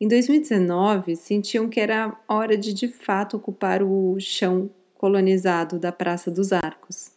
Em 0.00 0.08
2019, 0.08 1.14
sentiam 1.16 1.68
que 1.68 1.78
era 1.78 2.18
hora 2.26 2.56
de 2.56 2.72
de 2.72 2.88
fato 2.88 3.36
ocupar 3.36 3.82
o 3.82 4.18
chão 4.18 4.70
colonizado 4.94 5.78
da 5.78 5.92
Praça 5.92 6.30
dos 6.30 6.52
Arcos 6.52 7.12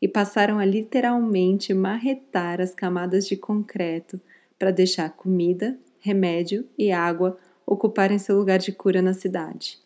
e 0.00 0.06
passaram 0.06 0.58
a 0.58 0.64
literalmente 0.64 1.74
marretar 1.74 2.60
as 2.60 2.72
camadas 2.72 3.26
de 3.26 3.36
concreto 3.36 4.20
para 4.56 4.70
deixar 4.70 5.10
comida, 5.10 5.76
remédio 5.98 6.68
e 6.78 6.92
água 6.92 7.36
ocuparem 7.72 8.18
seu 8.18 8.36
lugar 8.36 8.58
de 8.58 8.72
cura 8.72 9.02
na 9.02 9.12
cidade. 9.12 9.78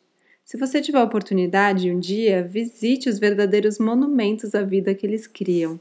Se 0.44 0.56
você 0.56 0.80
tiver 0.80 0.98
a 0.98 1.04
oportunidade 1.04 1.90
um 1.90 1.98
dia, 1.98 2.42
visite 2.42 3.08
os 3.08 3.18
verdadeiros 3.18 3.78
monumentos 3.78 4.54
à 4.54 4.62
vida 4.62 4.94
que 4.94 5.06
eles 5.06 5.26
criam 5.26 5.80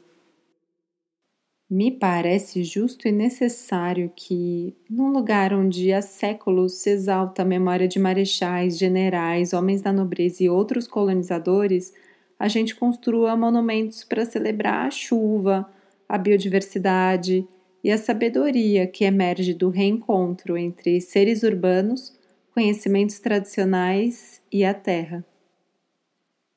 me 1.72 1.90
parece 1.90 2.66
justo 2.66 3.08
e 3.08 3.14
necessário 3.14 4.12
que, 4.14 4.76
num 4.90 5.10
lugar 5.10 5.54
onde 5.54 5.94
há 5.94 6.02
séculos 6.02 6.74
se 6.74 6.90
exalta 6.90 7.44
a 7.44 7.46
memória 7.46 7.88
de 7.88 7.98
marechais, 7.98 8.78
generais, 8.78 9.54
homens 9.54 9.82
da 9.82 9.94
nobreza 9.94 10.44
e 10.44 10.50
outros 10.50 10.86
colonizadores, 10.86 11.94
a 12.38 12.50
gente 12.50 12.76
construa 12.76 13.38
monumentos 13.38 14.04
para 14.04 14.26
celebrar 14.26 14.88
a 14.88 14.92
chuva, 14.92 15.66
a 16.10 16.18
biodiversidade 16.18 17.48
e 17.84 17.92
a 17.92 17.98
sabedoria 17.98 18.86
que 18.86 19.04
emerge 19.04 19.54
do 19.54 19.70
reencontro 19.70 20.58
entre 20.58 21.00
seres 21.02 21.44
urbanos, 21.44 22.14
conhecimentos 22.54 23.20
tradicionais 23.20 24.42
e 24.52 24.64
a 24.64 24.74
terra. 24.74 25.26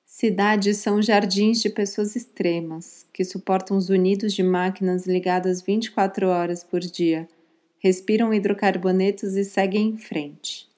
Cidades 0.04 0.78
são 0.78 1.02
jardins 1.02 1.60
de 1.60 1.68
pessoas 1.68 2.14
extremas, 2.14 3.06
que 3.12 3.24
suportam 3.24 3.76
os 3.76 3.88
unidos 3.90 4.32
de 4.32 4.42
máquinas 4.42 5.06
ligadas 5.06 5.60
24 5.60 6.28
horas 6.28 6.62
por 6.62 6.80
dia, 6.80 7.28
respiram 7.78 8.32
hidrocarbonetos 8.32 9.34
e 9.34 9.44
seguem 9.44 9.88
em 9.88 9.96
frente. 9.98 10.68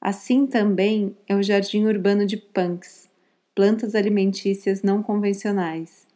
Assim 0.00 0.46
também 0.46 1.16
é 1.26 1.34
o 1.34 1.42
jardim 1.42 1.86
urbano 1.86 2.24
de 2.24 2.36
punks, 2.36 3.10
plantas 3.54 3.94
alimentícias 3.94 4.82
não 4.82 5.02
convencionais. 5.02 6.07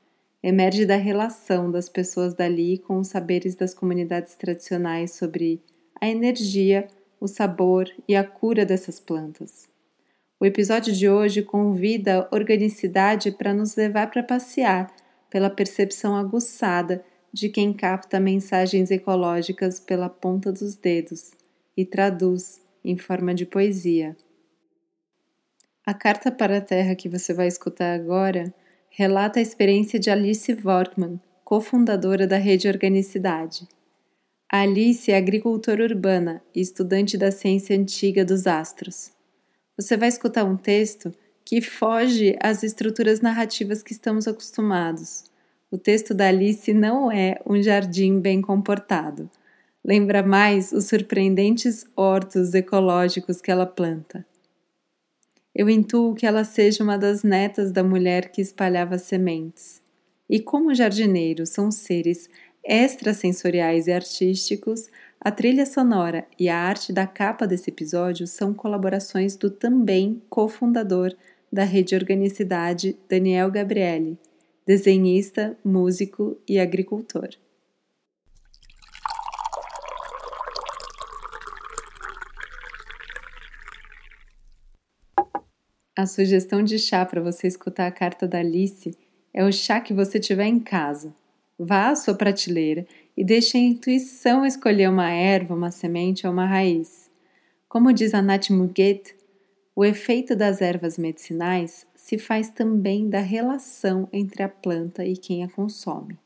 Emerge 0.42 0.84
da 0.84 0.96
relação 0.96 1.70
das 1.70 1.88
pessoas 1.88 2.34
dali 2.34 2.78
com 2.78 2.98
os 2.98 3.08
saberes 3.08 3.54
das 3.54 3.72
comunidades 3.72 4.34
tradicionais 4.34 5.12
sobre 5.12 5.62
a 6.00 6.08
energia, 6.08 6.88
o 7.20 7.28
sabor 7.28 7.88
e 8.08 8.16
a 8.16 8.24
cura 8.24 8.66
dessas 8.66 8.98
plantas. 8.98 9.68
O 10.40 10.44
episódio 10.44 10.92
de 10.92 11.08
hoje 11.08 11.42
convida 11.42 12.28
a 12.28 12.34
organicidade 12.34 13.30
para 13.30 13.54
nos 13.54 13.76
levar 13.76 14.10
para 14.10 14.24
passear 14.24 14.92
pela 15.30 15.48
percepção 15.48 16.16
aguçada 16.16 17.04
de 17.32 17.48
quem 17.48 17.72
capta 17.72 18.18
mensagens 18.18 18.90
ecológicas 18.90 19.78
pela 19.78 20.08
ponta 20.08 20.50
dos 20.50 20.74
dedos 20.74 21.30
e 21.76 21.84
traduz 21.84 22.60
em 22.84 22.96
forma 22.96 23.32
de 23.32 23.46
poesia. 23.46 24.16
A 25.86 25.94
carta 25.94 26.32
para 26.32 26.58
a 26.58 26.60
Terra 26.60 26.96
que 26.96 27.08
você 27.08 27.32
vai 27.32 27.46
escutar 27.46 27.94
agora 27.94 28.52
relata 28.92 29.40
a 29.40 29.42
experiência 29.42 29.98
de 29.98 30.08
Alice 30.08 30.56
Wortmann, 30.64 31.20
cofundadora 31.44 32.26
da 32.26 32.36
Rede 32.36 32.68
Organicidade. 32.68 33.66
A 34.50 34.60
Alice 34.60 35.10
é 35.10 35.16
agricultora 35.16 35.82
urbana 35.82 36.40
e 36.54 36.60
estudante 36.60 37.18
da 37.18 37.32
ciência 37.32 37.76
antiga 37.76 38.24
dos 38.24 38.46
astros 38.46 39.10
você 39.76 39.96
vai 39.96 40.08
escutar 40.08 40.44
um 40.44 40.56
texto 40.56 41.12
que 41.44 41.60
foge 41.60 42.36
às 42.40 42.62
estruturas 42.62 43.20
narrativas 43.20 43.82
que 43.82 43.92
estamos 43.92 44.28
acostumados. 44.28 45.24
O 45.70 45.78
texto 45.78 46.14
da 46.14 46.28
Alice 46.28 46.72
não 46.72 47.10
é 47.10 47.40
um 47.46 47.60
jardim 47.60 48.20
bem 48.20 48.40
comportado. 48.40 49.28
Lembra 49.84 50.22
mais 50.22 50.70
os 50.70 50.84
surpreendentes 50.84 51.84
hortos 51.96 52.54
ecológicos 52.54 53.40
que 53.40 53.50
ela 53.50 53.66
planta. 53.66 54.24
Eu 55.54 55.68
intuo 55.68 56.14
que 56.14 56.26
ela 56.26 56.44
seja 56.44 56.82
uma 56.82 56.96
das 56.96 57.22
netas 57.22 57.70
da 57.70 57.84
mulher 57.84 58.30
que 58.30 58.40
espalhava 58.40 58.96
sementes. 58.96 59.82
E 60.28 60.40
como 60.40 60.74
jardineiros 60.74 61.50
são 61.50 61.70
seres 61.70 62.30
extrasensoriais 62.64 63.86
e 63.86 63.92
artísticos, 63.92 64.88
a 65.20 65.30
trilha 65.30 65.66
sonora 65.66 66.26
e 66.38 66.48
a 66.48 66.56
arte 66.56 66.92
da 66.92 67.06
capa 67.06 67.46
desse 67.46 67.70
episódio 67.70 68.26
são 68.26 68.54
colaborações 68.54 69.36
do 69.36 69.50
também 69.50 70.22
cofundador 70.30 71.14
da 71.52 71.64
Rede 71.64 71.94
Organicidade, 71.94 72.96
Daniel 73.06 73.50
Gabriele, 73.50 74.18
desenhista, 74.66 75.56
músico 75.62 76.38
e 76.48 76.58
agricultor. 76.58 77.28
A 86.02 86.06
sugestão 86.06 86.64
de 86.64 86.80
chá 86.80 87.06
para 87.06 87.20
você 87.20 87.46
escutar 87.46 87.86
a 87.86 87.92
carta 87.92 88.26
da 88.26 88.38
Alice 88.38 88.90
é 89.32 89.44
o 89.44 89.52
chá 89.52 89.80
que 89.80 89.94
você 89.94 90.18
tiver 90.18 90.46
em 90.46 90.58
casa. 90.58 91.14
Vá 91.56 91.90
à 91.90 91.94
sua 91.94 92.12
prateleira 92.12 92.84
e 93.16 93.22
deixe 93.22 93.56
a 93.56 93.60
intuição 93.60 94.44
escolher 94.44 94.90
uma 94.90 95.12
erva, 95.12 95.54
uma 95.54 95.70
semente 95.70 96.26
ou 96.26 96.32
uma 96.32 96.44
raiz. 96.44 97.08
Como 97.68 97.92
diz 97.92 98.14
a 98.14 98.20
Nath 98.20 98.50
Muguet, 98.50 99.14
o 99.76 99.84
efeito 99.84 100.34
das 100.34 100.60
ervas 100.60 100.98
medicinais 100.98 101.86
se 101.94 102.18
faz 102.18 102.50
também 102.50 103.08
da 103.08 103.20
relação 103.20 104.08
entre 104.12 104.42
a 104.42 104.48
planta 104.48 105.04
e 105.06 105.16
quem 105.16 105.44
a 105.44 105.48
consome. 105.48 106.18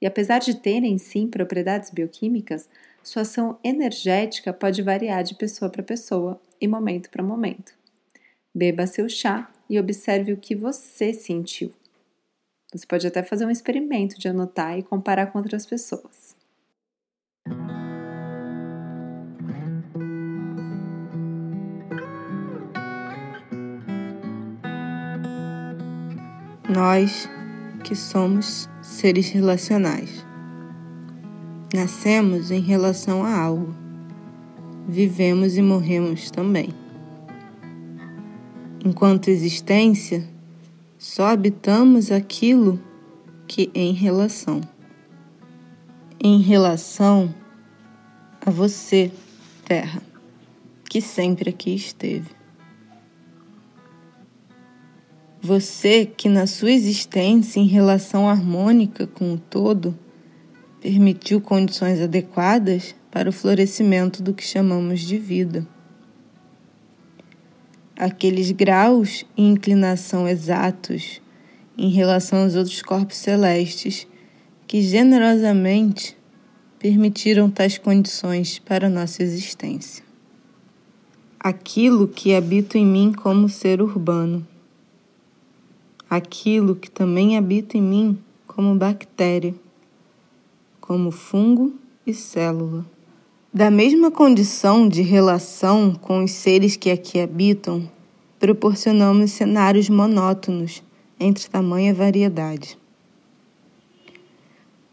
E 0.00 0.06
apesar 0.06 0.38
de 0.38 0.54
terem 0.54 0.98
sim 0.98 1.26
propriedades 1.26 1.90
bioquímicas, 1.90 2.68
sua 3.02 3.22
ação 3.22 3.58
energética 3.64 4.52
pode 4.52 4.80
variar 4.82 5.24
de 5.24 5.34
pessoa 5.34 5.68
para 5.68 5.82
pessoa 5.82 6.40
e 6.60 6.68
momento 6.68 7.10
para 7.10 7.24
momento. 7.24 7.79
Beba 8.54 8.86
seu 8.86 9.08
chá 9.08 9.50
e 9.68 9.78
observe 9.78 10.32
o 10.32 10.36
que 10.36 10.56
você 10.56 11.14
sentiu. 11.14 11.72
Você 12.72 12.86
pode 12.86 13.06
até 13.06 13.22
fazer 13.22 13.46
um 13.46 13.50
experimento 13.50 14.18
de 14.18 14.28
anotar 14.28 14.78
e 14.78 14.82
comparar 14.82 15.26
com 15.28 15.38
outras 15.38 15.66
pessoas. 15.66 16.36
Nós 26.68 27.28
que 27.84 27.94
somos 27.96 28.68
seres 28.82 29.30
relacionais. 29.30 30.24
Nascemos 31.74 32.50
em 32.50 32.60
relação 32.60 33.24
a 33.24 33.36
algo. 33.36 33.74
Vivemos 34.88 35.56
e 35.56 35.62
morremos 35.62 36.30
também. 36.30 36.79
Enquanto 38.82 39.28
existência, 39.28 40.26
só 40.98 41.26
habitamos 41.26 42.10
aquilo 42.10 42.80
que 43.46 43.70
em 43.74 43.92
relação. 43.92 44.60
Em 46.18 46.40
relação 46.40 47.34
a 48.44 48.50
você, 48.50 49.12
Terra, 49.66 50.02
que 50.88 51.00
sempre 51.00 51.50
aqui 51.50 51.74
esteve. 51.74 52.30
Você 55.42 56.06
que 56.06 56.28
na 56.28 56.46
sua 56.46 56.70
existência 56.70 57.60
em 57.60 57.66
relação 57.66 58.28
harmônica 58.28 59.06
com 59.06 59.34
o 59.34 59.38
todo 59.38 59.98
permitiu 60.80 61.40
condições 61.40 62.00
adequadas 62.00 62.94
para 63.10 63.28
o 63.28 63.32
florescimento 63.32 64.22
do 64.22 64.32
que 64.32 64.44
chamamos 64.44 65.00
de 65.00 65.18
vida. 65.18 65.66
Aqueles 68.02 68.50
graus 68.50 69.26
e 69.36 69.42
inclinação 69.42 70.26
exatos 70.26 71.20
em 71.76 71.90
relação 71.90 72.44
aos 72.44 72.54
outros 72.54 72.80
corpos 72.80 73.18
celestes 73.18 74.06
que 74.66 74.80
generosamente 74.80 76.16
permitiram 76.78 77.50
tais 77.50 77.76
condições 77.76 78.58
para 78.58 78.88
nossa 78.88 79.22
existência. 79.22 80.02
Aquilo 81.38 82.08
que 82.08 82.34
habita 82.34 82.78
em 82.78 82.86
mim 82.86 83.12
como 83.12 83.50
ser 83.50 83.82
urbano, 83.82 84.48
aquilo 86.08 86.74
que 86.74 86.90
também 86.90 87.36
habita 87.36 87.76
em 87.76 87.82
mim 87.82 88.18
como 88.46 88.74
bactéria, 88.76 89.54
como 90.80 91.10
fungo 91.10 91.74
e 92.06 92.14
célula. 92.14 92.86
Da 93.52 93.68
mesma 93.68 94.12
condição 94.12 94.88
de 94.88 95.02
relação 95.02 95.92
com 95.92 96.22
os 96.22 96.30
seres 96.30 96.76
que 96.76 96.88
aqui 96.88 97.18
habitam, 97.18 97.90
proporcionamos 98.38 99.32
cenários 99.32 99.88
monótonos 99.88 100.84
entre 101.18 101.50
tamanha 101.50 101.92
variedade. 101.92 102.78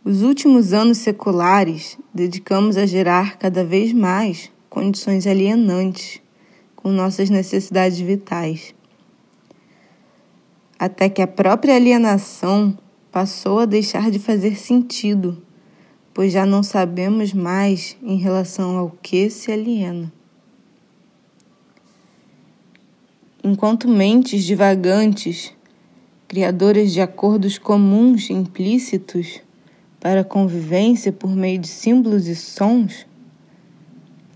Os 0.03 0.23
últimos 0.23 0.73
anos 0.73 0.97
seculares 0.97 1.99
dedicamos 2.11 2.77
a 2.77 2.87
gerar 2.87 3.37
cada 3.37 3.63
vez 3.63 3.93
mais 3.93 4.51
condições 4.71 5.27
alienantes 5.27 6.19
com 6.75 6.89
nossas 6.89 7.29
necessidades 7.29 7.99
vitais, 7.99 8.73
até 10.79 11.09
que 11.09 11.21
a 11.21 11.27
própria 11.27 11.75
alienação 11.75 12.75
passou 13.11 13.59
a 13.59 13.65
deixar 13.65 14.09
de 14.09 14.17
fazer 14.17 14.55
sentido 14.55 15.45
pois 16.17 16.33
já 16.33 16.47
não 16.47 16.63
sabemos 16.63 17.31
mais 17.31 17.95
em 18.01 18.17
relação 18.17 18.75
ao 18.75 18.89
que 18.89 19.29
se 19.29 19.51
aliena. 19.51 20.11
Enquanto 23.43 23.87
mentes 23.87 24.43
divagantes, 24.43 25.53
criadoras 26.27 26.91
de 26.91 27.01
acordos 27.01 27.59
comuns 27.59 28.31
implícitos 28.31 29.41
para 29.99 30.23
convivência 30.23 31.11
por 31.11 31.29
meio 31.29 31.59
de 31.59 31.67
símbolos 31.67 32.25
e 32.25 32.35
sons, 32.35 33.05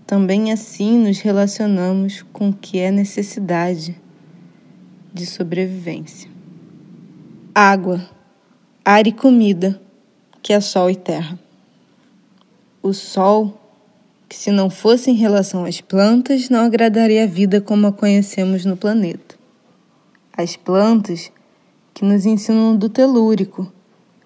também 0.06 0.52
assim 0.52 0.96
nos 0.96 1.18
relacionamos 1.18 2.22
com 2.32 2.50
o 2.50 2.54
que 2.54 2.78
é 2.78 2.92
necessidade 2.92 4.00
de 5.12 5.26
sobrevivência. 5.26 6.30
Água, 7.52 8.08
ar 8.84 9.04
e 9.04 9.12
comida, 9.12 9.82
que 10.40 10.52
é 10.52 10.60
sol 10.60 10.88
e 10.88 10.94
terra 10.94 11.36
o 12.82 12.92
sol, 12.92 13.56
que 14.28 14.36
se 14.36 14.50
não 14.50 14.68
fosse 14.68 15.10
em 15.10 15.14
relação 15.14 15.64
às 15.64 15.80
plantas, 15.80 16.48
não 16.48 16.64
agradaria 16.64 17.22
a 17.22 17.26
vida 17.26 17.60
como 17.60 17.86
a 17.86 17.92
conhecemos 17.92 18.64
no 18.64 18.76
planeta. 18.76 19.36
As 20.36 20.56
plantas 20.56 21.30
que 21.94 22.04
nos 22.04 22.26
ensinam 22.26 22.74
do 22.74 22.88
telúrico, 22.88 23.70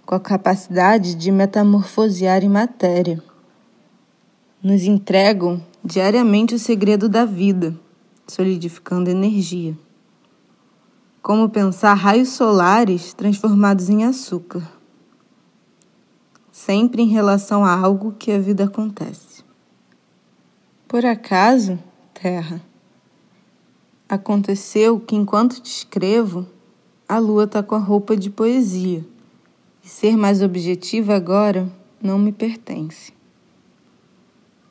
com 0.07 0.15
a 0.15 0.21
capacidade 0.21 1.17
de 1.17 1.31
metamorfosear 1.31 2.43
em 2.45 2.49
matéria. 2.49 3.23
Nos 4.63 4.85
entregam 4.85 5.63
diariamente 5.85 6.55
o 6.55 6.59
segredo 6.59 7.09
da 7.09 7.25
vida, 7.25 7.79
solidificando 8.27 9.11
energia. 9.11 9.77
Como 11.21 11.51
pensar 11.51 11.95
raios 11.95 12.31
solares 12.31 13.13
transformados 13.13 13.91
em 13.91 14.05
açúcar 14.05 14.76
sempre 16.57 17.03
em 17.03 17.07
relação 17.07 17.67
a 17.67 17.79
algo 17.79 18.15
que 18.19 18.33
a 18.33 18.39
vida 18.39 18.65
acontece. 18.65 19.45
Por 20.89 21.05
acaso, 21.05 21.79
Terra, 22.15 22.63
aconteceu 24.09 24.99
que 24.99 25.15
enquanto 25.15 25.61
te 25.61 25.71
escrevo, 25.71 26.47
a 27.07 27.19
lua 27.19 27.45
está 27.45 27.63
com 27.63 27.75
a 27.75 27.79
roupa 27.79 28.17
de 28.17 28.31
poesia, 28.31 29.05
e 29.85 29.89
ser 29.89 30.17
mais 30.17 30.41
objetiva 30.41 31.15
agora 31.15 31.71
não 32.03 32.19
me 32.19 32.33
pertence. 32.33 33.13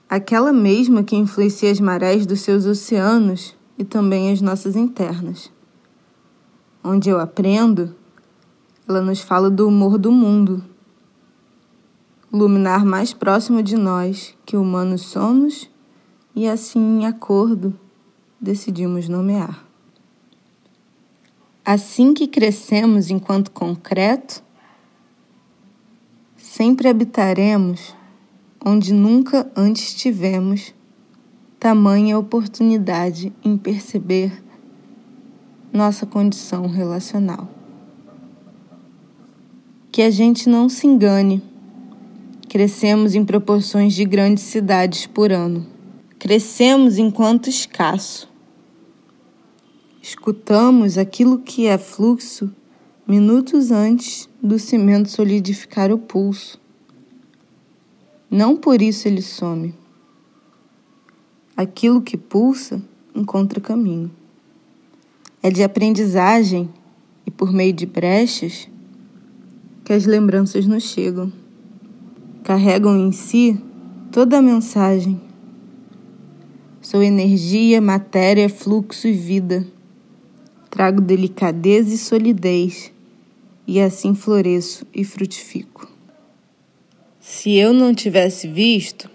Aquela 0.09 0.51
mesma 0.51 1.03
que 1.03 1.15
influencia 1.15 1.69
as 1.69 1.79
marés 1.79 2.25
dos 2.25 2.41
seus 2.41 2.65
oceanos 2.65 3.55
e 3.77 3.83
também 3.83 4.31
as 4.31 4.41
nossas 4.41 4.75
internas. 4.75 5.51
Onde 6.83 7.11
eu 7.11 7.19
aprendo, 7.19 7.95
ela 8.89 9.01
nos 9.01 9.21
fala 9.21 9.51
do 9.51 9.67
humor 9.67 9.99
do 9.99 10.11
mundo 10.11 10.74
luminar 12.35 12.83
mais 12.83 13.13
próximo 13.13 13.63
de 13.63 13.77
nós 13.77 14.35
que 14.45 14.57
humanos 14.57 15.03
somos 15.03 15.69
e 16.35 16.49
assim 16.49 16.79
em 16.79 17.05
acordo 17.05 17.73
decidimos 18.41 19.07
nomear. 19.07 19.65
Assim 21.63 22.13
que 22.13 22.27
crescemos 22.27 23.09
enquanto 23.09 23.51
concreto, 23.51 24.43
sempre 26.35 26.89
habitaremos 26.89 27.95
onde 28.63 28.93
nunca 28.93 29.49
antes 29.55 29.93
tivemos 29.93 30.75
tamanha 31.57 32.19
oportunidade 32.19 33.31
em 33.43 33.57
perceber 33.57 34.43
nossa 35.71 36.05
condição 36.05 36.67
relacional. 36.67 37.47
Que 39.89 40.01
a 40.01 40.09
gente 40.09 40.49
não 40.49 40.67
se 40.67 40.85
engane 40.85 41.41
Crescemos 42.49 43.15
em 43.15 43.25
proporções 43.25 43.93
de 43.93 44.05
grandes 44.05 44.43
cidades 44.43 45.07
por 45.07 45.31
ano. 45.31 45.65
Crescemos 46.17 46.97
enquanto 46.97 47.49
escasso. 47.49 48.29
Escutamos 50.01 50.97
aquilo 50.97 51.39
que 51.39 51.65
é 51.65 51.77
fluxo 51.77 52.53
minutos 53.05 53.71
antes 53.71 54.29
do 54.41 54.59
cimento 54.59 55.09
solidificar 55.09 55.91
o 55.91 55.97
pulso. 55.97 56.61
Não 58.29 58.55
por 58.55 58.81
isso 58.81 59.07
ele 59.07 59.23
some. 59.23 59.73
Aquilo 61.57 62.01
que 62.01 62.15
pulsa 62.15 62.81
encontra 63.13 63.59
caminho. 63.59 64.11
É 65.41 65.49
de 65.49 65.63
aprendizagem 65.63 66.69
e 67.25 67.31
por 67.31 67.51
meio 67.51 67.73
de 67.73 67.85
brechas 67.85 68.69
que 69.83 69.91
as 69.91 70.05
lembranças 70.05 70.65
nos 70.67 70.83
chegam 70.83 71.44
carregam 72.45 72.95
em 72.95 73.11
si 73.11 73.59
toda 74.11 74.37
a 74.37 74.41
mensagem. 74.41 75.19
Sou 76.79 77.01
energia, 77.01 77.81
matéria, 77.81 78.47
fluxo 78.47 79.07
e 79.07 79.13
vida. 79.13 79.65
Trago 80.69 81.01
delicadeza 81.01 81.91
e 81.91 81.97
solidez, 81.97 82.93
e 83.65 83.81
assim 83.81 84.13
floresço 84.13 84.85
e 84.93 85.03
frutifico. 85.03 85.91
Se 87.19 87.55
eu 87.55 87.73
não 87.73 87.95
tivesse 87.95 88.47
visto, 88.47 89.09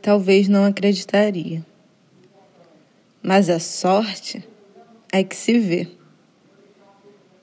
talvez 0.00 0.46
não 0.46 0.64
acreditaria. 0.64 1.66
Mas 3.20 3.50
a 3.50 3.58
sorte 3.58 4.44
é 5.12 5.24
que 5.24 5.34
se 5.34 5.58
vê. 5.58 5.88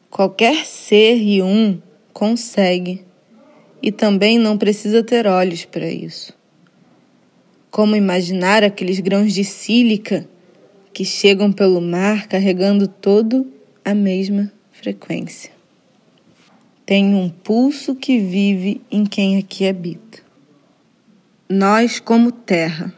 Qualquer 0.10 0.66
ser 0.66 1.18
e 1.18 1.42
um 1.42 1.82
consegue 2.14 3.07
e 3.82 3.92
também 3.92 4.38
não 4.40 4.58
precisa 4.58 5.04
ter 5.04 5.28
olhos 5.28 5.66
para 5.66 5.90
isso. 5.90 6.34
Como 7.70 7.96
imaginar 7.96 8.64
aqueles 8.64 9.00
grãos 9.00 9.34
de 9.34 9.44
sílica 9.44 10.28
que 10.94 11.06
chegam 11.06 11.52
pelo 11.52 11.80
mar 11.80 12.28
carregando 12.28 12.88
todo 12.88 13.52
a 13.84 13.94
mesma 13.94 14.52
frequência? 14.72 15.52
Tem 16.86 17.14
um 17.14 17.30
pulso 17.30 17.94
que 17.96 18.18
vive 18.18 18.82
em 18.90 19.06
quem 19.06 19.38
aqui 19.38 19.68
habita. 19.68 20.20
Nós, 21.50 22.00
como 22.00 22.32
terra, 22.32 22.94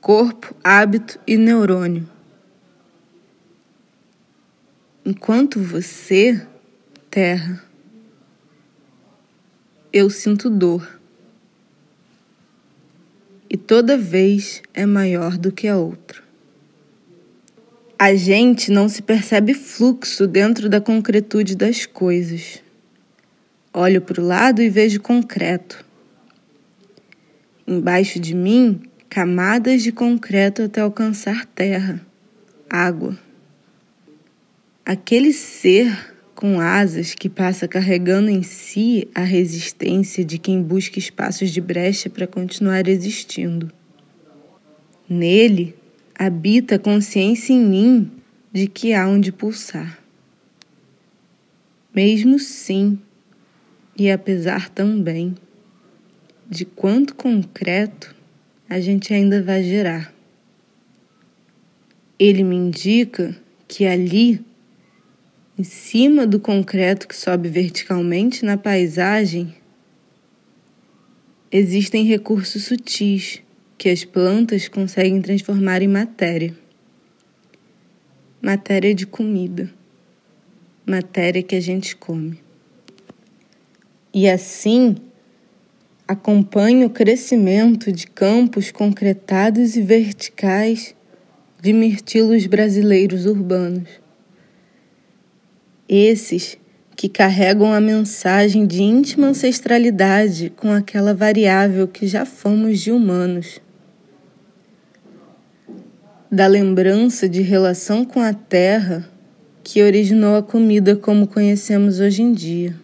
corpo, 0.00 0.54
hábito 0.64 1.20
e 1.26 1.36
neurônio. 1.36 2.08
Enquanto 5.04 5.60
você, 5.60 6.46
terra, 7.10 7.65
eu 9.96 10.10
sinto 10.10 10.50
dor. 10.50 11.00
E 13.48 13.56
toda 13.56 13.96
vez 13.96 14.60
é 14.74 14.84
maior 14.84 15.38
do 15.38 15.50
que 15.50 15.66
a 15.66 15.78
outra. 15.78 16.22
A 17.98 18.14
gente 18.14 18.70
não 18.70 18.90
se 18.90 19.00
percebe 19.00 19.54
fluxo 19.54 20.26
dentro 20.26 20.68
da 20.68 20.82
concretude 20.82 21.56
das 21.56 21.86
coisas. 21.86 22.62
Olho 23.72 24.02
para 24.02 24.20
o 24.20 24.26
lado 24.26 24.60
e 24.60 24.68
vejo 24.68 25.00
concreto. 25.00 25.82
Embaixo 27.66 28.20
de 28.20 28.34
mim, 28.34 28.82
camadas 29.08 29.82
de 29.82 29.92
concreto 29.92 30.60
até 30.60 30.82
alcançar 30.82 31.46
terra, 31.46 32.04
água. 32.68 33.18
aquele 34.84 35.32
ser 35.32 36.15
com 36.36 36.60
asas 36.60 37.14
que 37.14 37.30
passa 37.30 37.66
carregando 37.66 38.28
em 38.30 38.42
si 38.42 39.08
a 39.14 39.22
resistência 39.22 40.22
de 40.22 40.38
quem 40.38 40.62
busca 40.62 40.98
espaços 40.98 41.50
de 41.50 41.62
brecha 41.62 42.10
para 42.10 42.26
continuar 42.26 42.86
existindo. 42.86 43.72
Nele 45.08 45.74
habita 46.14 46.74
a 46.74 46.78
consciência 46.78 47.54
em 47.54 47.64
mim 47.64 48.12
de 48.52 48.68
que 48.68 48.92
há 48.92 49.08
onde 49.08 49.32
pulsar. 49.32 49.98
Mesmo 51.94 52.38
sim, 52.38 52.98
e 53.98 54.10
apesar 54.10 54.68
também 54.68 55.34
de 56.48 56.66
quanto 56.66 57.14
concreto 57.14 58.14
a 58.68 58.78
gente 58.78 59.14
ainda 59.14 59.42
vai 59.42 59.64
gerar. 59.64 60.14
Ele 62.18 62.42
me 62.42 62.56
indica 62.56 63.34
que 63.66 63.86
ali, 63.86 64.44
em 65.58 65.64
cima 65.64 66.26
do 66.26 66.38
concreto 66.38 67.08
que 67.08 67.16
sobe 67.16 67.48
verticalmente 67.48 68.44
na 68.44 68.58
paisagem, 68.58 69.54
existem 71.50 72.04
recursos 72.04 72.64
sutis 72.64 73.40
que 73.78 73.88
as 73.88 74.04
plantas 74.04 74.68
conseguem 74.68 75.22
transformar 75.22 75.80
em 75.80 75.88
matéria. 75.88 76.54
Matéria 78.42 78.94
de 78.94 79.06
comida, 79.06 79.72
matéria 80.84 81.42
que 81.42 81.56
a 81.56 81.60
gente 81.60 81.96
come. 81.96 82.38
E 84.12 84.28
assim, 84.28 84.96
acompanha 86.06 86.86
o 86.86 86.90
crescimento 86.90 87.90
de 87.90 88.06
campos 88.06 88.70
concretados 88.70 89.74
e 89.74 89.80
verticais 89.80 90.94
de 91.62 91.72
mirtilos 91.72 92.46
brasileiros 92.46 93.24
urbanos. 93.24 94.05
Esses 95.88 96.58
que 96.96 97.08
carregam 97.08 97.72
a 97.72 97.80
mensagem 97.80 98.66
de 98.66 98.82
íntima 98.82 99.28
ancestralidade 99.28 100.50
com 100.56 100.72
aquela 100.72 101.14
variável 101.14 101.86
que 101.86 102.06
já 102.06 102.24
fomos 102.24 102.80
de 102.80 102.90
humanos. 102.90 103.60
Da 106.32 106.46
lembrança 106.46 107.28
de 107.28 107.42
relação 107.42 108.04
com 108.04 108.20
a 108.20 108.32
terra 108.32 109.08
que 109.62 109.82
originou 109.82 110.36
a 110.36 110.42
comida 110.42 110.96
como 110.96 111.26
conhecemos 111.26 112.00
hoje 112.00 112.22
em 112.22 112.32
dia. 112.32 112.74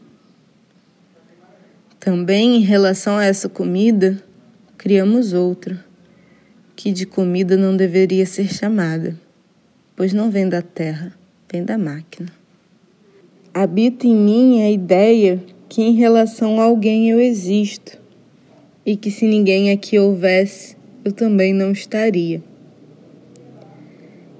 Também 1.99 2.57
em 2.57 2.61
relação 2.61 3.17
a 3.17 3.25
essa 3.25 3.49
comida, 3.49 4.23
criamos 4.77 5.33
outra 5.33 5.85
que 6.77 6.93
de 6.93 7.07
comida 7.07 7.57
não 7.57 7.77
deveria 7.77 8.27
ser 8.27 8.53
chamada, 8.53 9.17
pois 9.95 10.13
não 10.13 10.31
vem 10.31 10.49
da 10.49 10.61
terra, 10.61 11.13
vem 11.51 11.65
da 11.65 11.79
máquina. 11.79 12.42
Habita 13.55 14.07
em 14.07 14.17
mim 14.17 14.63
a 14.63 14.71
ideia 14.71 15.45
que 15.69 15.83
em 15.83 15.93
relação 15.93 16.59
a 16.59 16.65
alguém 16.65 17.11
eu 17.11 17.21
existo 17.21 18.01
e 18.85 18.97
que 18.97 19.11
se 19.11 19.27
ninguém 19.27 19.71
aqui 19.71 19.99
houvesse, 19.99 20.75
eu 21.05 21.13
também 21.13 21.53
não 21.53 21.71
estaria. 21.71 22.43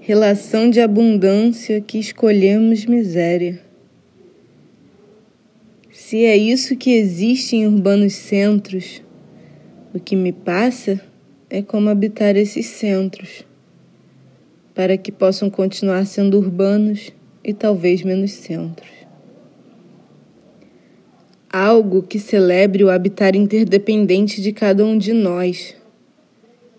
Relação 0.01 0.71
de 0.71 0.81
abundância 0.81 1.79
que 1.79 1.99
escolhemos 1.99 2.87
miséria. 2.87 3.61
Se 5.91 6.25
é 6.25 6.35
isso 6.35 6.75
que 6.75 6.93
existe 6.93 7.55
em 7.55 7.67
urbanos 7.67 8.15
centros, 8.15 9.03
o 9.93 10.01
que 10.01 10.17
me 10.17 10.33
passa 10.33 10.99
é 11.51 11.61
como 11.61 11.91
habitar 11.91 12.35
esses 12.35 12.65
centros, 12.65 13.45
para 14.75 14.97
que 14.97 15.13
possam 15.13 15.51
continuar 15.51 16.07
sendo 16.07 16.39
urbanos 16.39 17.13
e 17.45 17.53
talvez 17.53 18.03
menos 18.03 18.33
centros. 18.33 19.02
Algo 21.53 22.03
que 22.03 22.19
celebre 22.19 22.83
o 22.83 22.91
habitar 22.91 23.37
interdependente 23.37 24.41
de 24.41 24.53
cada 24.53 24.85
um 24.85 24.97
de 24.97 25.13
nós 25.13 25.77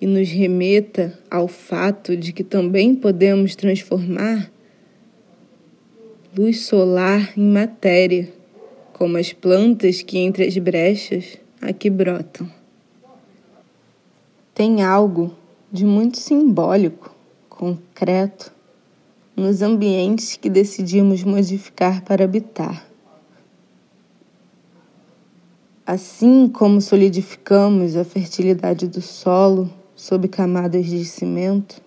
e 0.01 0.07
nos 0.07 0.29
remeta 0.29 1.17
ao 1.29 1.47
fato 1.47 2.17
de 2.17 2.33
que 2.33 2.43
também 2.43 2.95
podemos 2.95 3.55
transformar 3.55 4.51
luz 6.35 6.61
solar 6.61 7.31
em 7.37 7.47
matéria, 7.47 8.27
como 8.91 9.17
as 9.17 9.31
plantas 9.31 10.01
que 10.01 10.17
entre 10.17 10.47
as 10.47 10.57
brechas 10.57 11.37
aqui 11.61 11.89
brotam 11.89 12.49
tem 14.53 14.83
algo 14.83 15.35
de 15.71 15.83
muito 15.83 16.19
simbólico, 16.19 17.15
concreto, 17.49 18.53
nos 19.35 19.63
ambientes 19.63 20.37
que 20.37 20.47
decidimos 20.47 21.23
modificar 21.23 22.03
para 22.03 22.23
habitar. 22.23 22.92
Assim 25.85 26.47
como 26.47 26.79
solidificamos 26.79 27.97
a 27.97 28.05
fertilidade 28.05 28.87
do 28.87 29.01
solo 29.01 29.69
sob 29.93 30.29
camadas 30.29 30.85
de 30.85 31.03
cimento, 31.03 31.81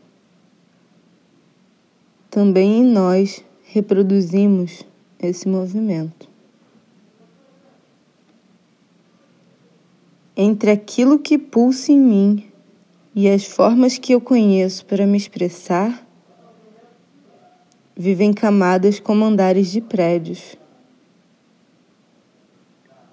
também 2.28 2.80
em 2.80 2.84
nós 2.84 3.42
reproduzimos 3.64 4.84
esse 5.18 5.48
movimento. 5.48 6.28
Entre 10.36 10.70
aquilo 10.70 11.18
que 11.18 11.38
pulsa 11.38 11.90
em 11.90 11.98
mim 11.98 12.44
e 13.14 13.26
as 13.30 13.46
formas 13.46 13.96
que 13.96 14.12
eu 14.12 14.20
conheço 14.20 14.84
para 14.84 15.06
me 15.06 15.16
expressar 15.16 16.06
vivem 17.96 18.34
camadas 18.34 19.00
como 19.00 19.24
andares 19.24 19.70
de 19.70 19.80
prédios. 19.80 20.54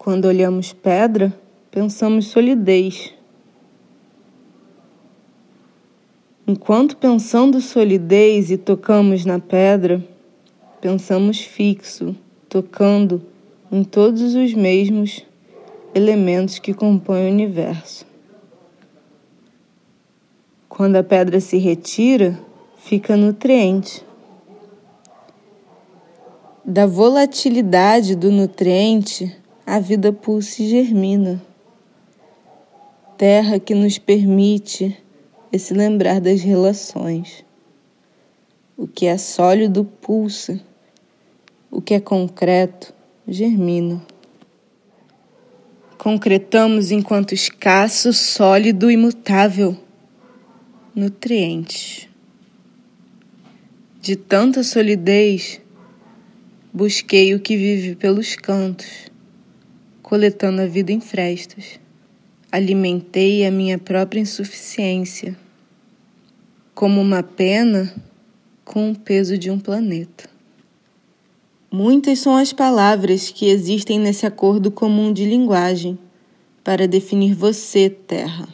Quando 0.04 0.26
olhamos 0.26 0.70
pedra, 0.70 1.32
pensamos 1.70 2.26
solidez. 2.26 3.14
Enquanto 6.46 6.94
pensando 6.98 7.58
solidez 7.58 8.50
e 8.50 8.58
tocamos 8.58 9.24
na 9.24 9.38
pedra, 9.38 10.06
pensamos 10.78 11.40
fixo, 11.40 12.14
tocando 12.50 13.22
em 13.72 13.82
todos 13.82 14.34
os 14.34 14.52
mesmos 14.52 15.24
elementos 15.94 16.58
que 16.58 16.74
compõem 16.74 17.24
o 17.24 17.32
universo. 17.32 18.04
Quando 20.68 20.96
a 20.96 21.02
pedra 21.02 21.40
se 21.40 21.56
retira, 21.56 22.38
fica 22.76 23.16
nutriente. 23.16 24.04
Da 26.62 26.86
volatilidade 26.86 28.14
do 28.14 28.30
nutriente, 28.30 29.34
a 29.66 29.78
vida 29.80 30.12
pulsa 30.12 30.62
e 30.62 30.68
germina. 30.68 31.42
Terra 33.16 33.58
que 33.58 33.74
nos 33.74 33.98
permite 33.98 34.96
esse 35.52 35.72
lembrar 35.72 36.20
das 36.20 36.42
relações. 36.42 37.44
O 38.76 38.86
que 38.86 39.06
é 39.06 39.16
sólido 39.16 39.84
pulsa, 39.84 40.60
o 41.70 41.80
que 41.80 41.94
é 41.94 42.00
concreto 42.00 42.92
germina. 43.26 44.04
Concretamos 45.96 46.90
enquanto 46.90 47.32
escasso, 47.32 48.12
sólido 48.12 48.90
e 48.90 48.96
mutável 48.96 49.76
nutrientes. 50.94 52.08
De 54.00 54.14
tanta 54.14 54.62
solidez, 54.62 55.60
busquei 56.72 57.34
o 57.34 57.40
que 57.40 57.56
vive 57.56 57.96
pelos 57.96 58.36
cantos, 58.36 59.10
coletando 60.04 60.62
a 60.62 60.66
vida 60.66 60.92
em 60.92 61.00
frestas. 61.00 61.80
Alimentei 62.52 63.44
a 63.44 63.50
minha 63.50 63.76
própria 63.76 64.20
insuficiência, 64.20 65.36
como 66.72 67.00
uma 67.00 67.24
pena 67.24 67.92
com 68.64 68.92
o 68.92 68.96
peso 68.96 69.36
de 69.36 69.50
um 69.50 69.58
planeta. 69.58 70.30
Muitas 71.68 72.20
são 72.20 72.36
as 72.36 72.52
palavras 72.52 73.30
que 73.30 73.48
existem 73.48 73.98
nesse 73.98 74.24
acordo 74.24 74.70
comum 74.70 75.12
de 75.12 75.24
linguagem 75.24 75.98
para 76.62 76.86
definir 76.86 77.34
você, 77.34 77.90
Terra 77.90 78.46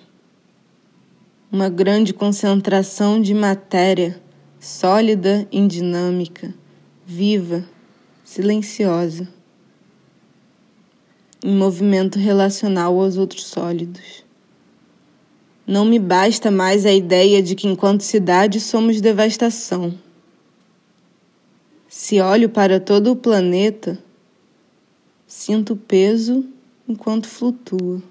uma 1.53 1.69
grande 1.69 2.15
concentração 2.15 3.21
de 3.21 3.35
matéria 3.35 4.23
sólida 4.61 5.49
e 5.51 5.67
dinâmica, 5.67 6.55
viva, 7.05 7.65
silenciosa, 8.23 9.27
em 11.43 11.55
movimento 11.55 12.19
relacional 12.19 12.99
aos 13.01 13.17
outros 13.17 13.45
sólidos. 13.47 14.25
Não 15.67 15.85
me 15.85 15.99
basta 15.99 16.51
mais 16.51 16.85
a 16.85 16.93
ideia 16.93 17.43
de 17.43 17.55
que, 17.55 17.69
enquanto 17.69 18.03
cidade, 18.03 18.61
somos 18.61 19.01
devastação. 19.01 19.95
Se 21.89 22.21
olho 22.21 22.49
para 22.49 22.81
todo 22.81 23.13
o 23.13 23.17
planeta, 23.17 23.99
sinto 25.27 25.77
peso 25.77 26.45
enquanto 26.89 27.29
flutua. 27.29 28.03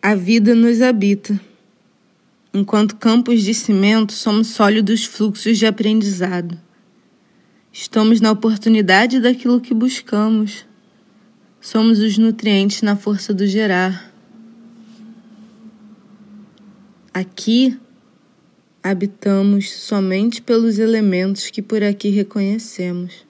A 0.00 0.14
vida 0.14 0.54
nos 0.54 0.80
habita. 0.80 1.40
Enquanto 2.54 2.96
campos 2.96 3.42
de 3.42 3.52
cimento, 3.52 4.12
somos 4.12 4.48
sólidos 4.48 5.04
fluxos 5.04 5.58
de 5.58 5.66
aprendizado. 5.66 6.58
Estamos 7.72 8.20
na 8.20 8.30
oportunidade 8.30 9.20
daquilo 9.20 9.60
que 9.60 9.74
buscamos. 9.74 10.64
Somos 11.70 11.98
os 11.98 12.16
nutrientes 12.16 12.80
na 12.80 12.96
força 12.96 13.34
do 13.34 13.46
gerar. 13.46 14.10
Aqui 17.12 17.78
habitamos 18.82 19.70
somente 19.70 20.40
pelos 20.40 20.78
elementos 20.78 21.50
que 21.50 21.60
por 21.60 21.82
aqui 21.82 22.08
reconhecemos. 22.08 23.26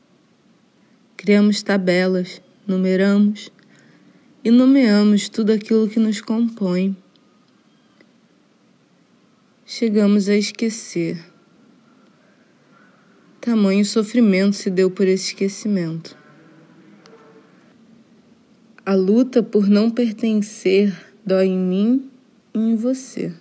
Criamos 1.16 1.64
tabelas, 1.64 2.40
numeramos 2.64 3.50
e 4.44 4.52
nomeamos 4.52 5.28
tudo 5.28 5.50
aquilo 5.50 5.88
que 5.88 5.98
nos 5.98 6.20
compõe. 6.20 6.96
Chegamos 9.66 10.28
a 10.28 10.36
esquecer. 10.36 11.18
Tamanho 13.40 13.84
sofrimento 13.84 14.54
se 14.54 14.70
deu 14.70 14.92
por 14.92 15.08
esse 15.08 15.30
esquecimento. 15.32 16.16
A 18.90 18.94
luta 18.94 19.42
por 19.42 19.68
não 19.68 19.90
pertencer 19.90 20.98
dói 21.22 21.48
em 21.48 21.58
mim 21.58 22.10
e 22.54 22.58
em 22.58 22.74
você. 22.74 23.34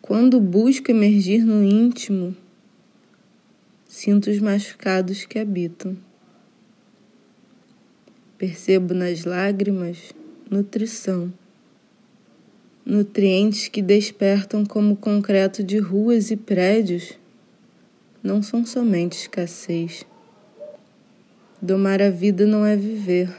Quando 0.00 0.40
busco 0.40 0.90
emergir 0.90 1.44
no 1.44 1.62
íntimo, 1.62 2.34
sinto 3.86 4.30
os 4.30 4.38
machucados 4.38 5.26
que 5.26 5.38
habitam. 5.38 5.94
Percebo 8.38 8.94
nas 8.94 9.26
lágrimas 9.26 10.14
nutrição, 10.50 11.30
nutrientes 12.82 13.68
que 13.68 13.82
despertam 13.82 14.64
como 14.64 14.96
concreto 14.96 15.62
de 15.62 15.76
ruas 15.76 16.30
e 16.30 16.36
prédios, 16.38 17.12
não 18.22 18.42
são 18.42 18.64
somente 18.64 19.18
escassez. 19.18 20.06
Domar 21.64 22.02
a 22.02 22.10
vida 22.10 22.44
não 22.44 22.66
é 22.66 22.76
viver. 22.76 23.34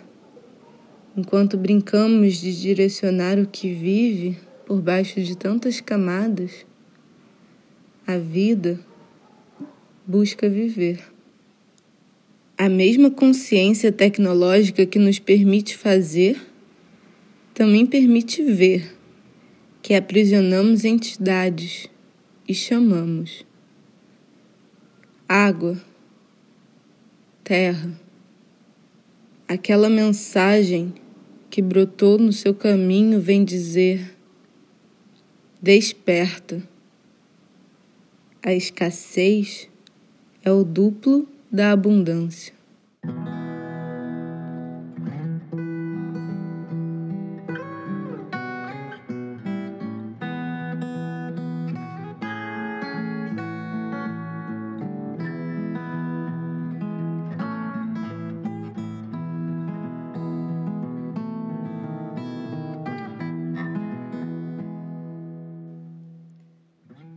Enquanto 1.16 1.60
brincamos 1.60 2.38
de 2.38 2.60
direcionar 2.60 3.38
o 3.38 3.46
que 3.46 3.72
vive 3.72 4.36
por 4.66 4.82
baixo 4.82 5.22
de 5.22 5.38
tantas 5.38 5.80
camadas, 5.80 6.66
a 8.08 8.18
vida 8.18 8.80
busca 10.08 10.50
viver. 10.50 11.04
A 12.58 12.68
mesma 12.68 13.12
consciência 13.12 13.92
tecnológica 13.92 14.88
que 14.88 14.98
nos 14.98 15.20
permite 15.20 15.78
fazer 15.78 16.42
também 17.54 17.86
permite 17.86 18.42
ver 18.42 18.98
que 19.84 19.94
aprisionamos 19.94 20.84
entidades 20.84 21.88
e 22.48 22.56
chamamos 22.56 23.46
água, 25.30 25.80
terra, 27.44 28.04
aquela 29.48 29.90
mensagem 29.90 30.94
que 31.50 31.62
brotou 31.62 32.18
no 32.18 32.34
seu 32.34 32.54
caminho 32.54 33.20
vem 33.20 33.44
dizer: 33.44 34.16
desperta. 35.62 36.62
A 38.44 38.54
escassez 38.54 39.68
é 40.44 40.52
o 40.52 40.64
duplo 40.64 41.28
da 41.52 41.72
abundância. 41.72 42.54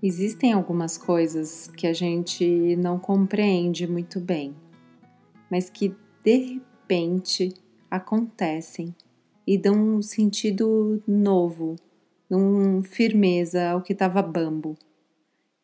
Existem 0.01 0.53
algumas 0.53 0.97
coisas 0.97 1.67
que 1.77 1.85
a 1.85 1.93
gente 1.93 2.77
não 2.77 3.01
compreende 3.01 3.85
muito 3.85 4.21
bem, 4.21 4.55
mas 5.51 5.69
que 5.69 5.93
de 6.23 6.37
repente 6.37 7.53
acontecem 7.91 8.95
e 9.45 9.59
dão 9.59 9.97
um 9.97 10.01
sentido 10.01 11.03
novo, 11.05 11.75
dão 12.31 12.81
firmeza 12.85 13.71
ao 13.71 13.83
que 13.83 13.93
estava 13.93 14.23
bambo. 14.23 14.77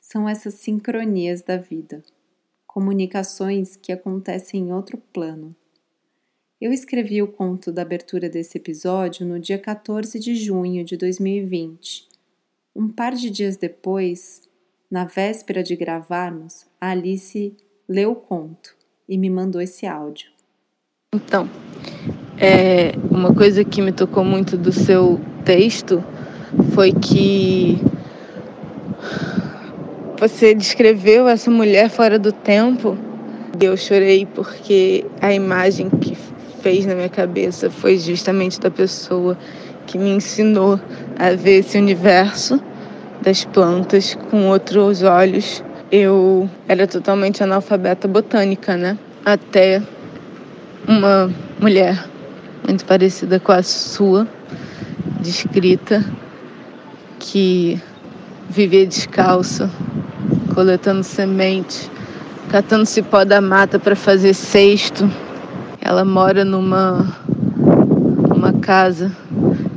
São 0.00 0.28
essas 0.28 0.54
sincronias 0.54 1.40
da 1.40 1.56
vida, 1.56 2.02
comunicações 2.66 3.76
que 3.76 3.92
acontecem 3.92 4.62
em 4.62 4.72
outro 4.72 4.98
plano. 5.12 5.54
Eu 6.60 6.72
escrevi 6.72 7.22
o 7.22 7.28
conto 7.28 7.70
da 7.70 7.82
abertura 7.82 8.28
desse 8.28 8.58
episódio 8.58 9.24
no 9.24 9.38
dia 9.38 9.60
14 9.60 10.18
de 10.18 10.34
junho 10.34 10.84
de 10.84 10.96
2020 10.96 12.13
um 12.74 12.88
par 12.88 13.14
de 13.14 13.30
dias 13.30 13.56
depois, 13.56 14.42
na 14.90 15.04
véspera 15.04 15.62
de 15.62 15.76
gravarmos, 15.76 16.66
a 16.80 16.90
Alice 16.90 17.54
leu 17.88 18.12
o 18.12 18.16
conto 18.16 18.74
e 19.08 19.16
me 19.16 19.30
mandou 19.30 19.60
esse 19.60 19.86
áudio. 19.86 20.28
Então, 21.14 21.48
é, 22.36 22.92
uma 23.10 23.32
coisa 23.32 23.64
que 23.64 23.80
me 23.80 23.92
tocou 23.92 24.24
muito 24.24 24.56
do 24.56 24.72
seu 24.72 25.20
texto 25.44 26.02
foi 26.74 26.92
que 26.92 27.78
você 30.18 30.54
descreveu 30.54 31.28
essa 31.28 31.50
mulher 31.50 31.88
fora 31.88 32.18
do 32.18 32.32
tempo. 32.32 32.98
Eu 33.60 33.76
chorei 33.76 34.26
porque 34.26 35.06
a 35.20 35.32
imagem 35.32 35.88
que 35.88 36.16
fez 36.60 36.86
na 36.86 36.94
minha 36.94 37.08
cabeça 37.08 37.70
foi 37.70 37.98
justamente 37.98 38.58
da 38.58 38.70
pessoa 38.70 39.38
que 39.86 39.98
me 39.98 40.10
ensinou 40.10 40.80
a 41.18 41.30
ver 41.30 41.58
esse 41.58 41.78
universo 41.78 42.60
das 43.22 43.44
plantas 43.44 44.16
com 44.30 44.48
outros 44.48 45.02
olhos. 45.02 45.62
Eu 45.90 46.48
era 46.68 46.86
totalmente 46.86 47.42
analfabeta 47.42 48.08
botânica, 48.08 48.76
né? 48.76 48.98
Até 49.24 49.82
uma 50.86 51.30
mulher 51.60 52.04
muito 52.66 52.84
parecida 52.84 53.38
com 53.38 53.52
a 53.52 53.62
sua, 53.62 54.26
descrita, 55.20 56.04
que 57.18 57.80
vivia 58.48 58.86
descalça, 58.86 59.70
coletando 60.54 61.02
semente, 61.02 61.90
catando 62.50 62.86
cipó 62.86 63.24
da 63.24 63.40
mata 63.40 63.78
para 63.78 63.96
fazer 63.96 64.34
cesto. 64.34 65.10
Ela 65.80 66.04
mora 66.04 66.44
numa 66.44 67.06
uma 68.34 68.52
casa 68.52 69.10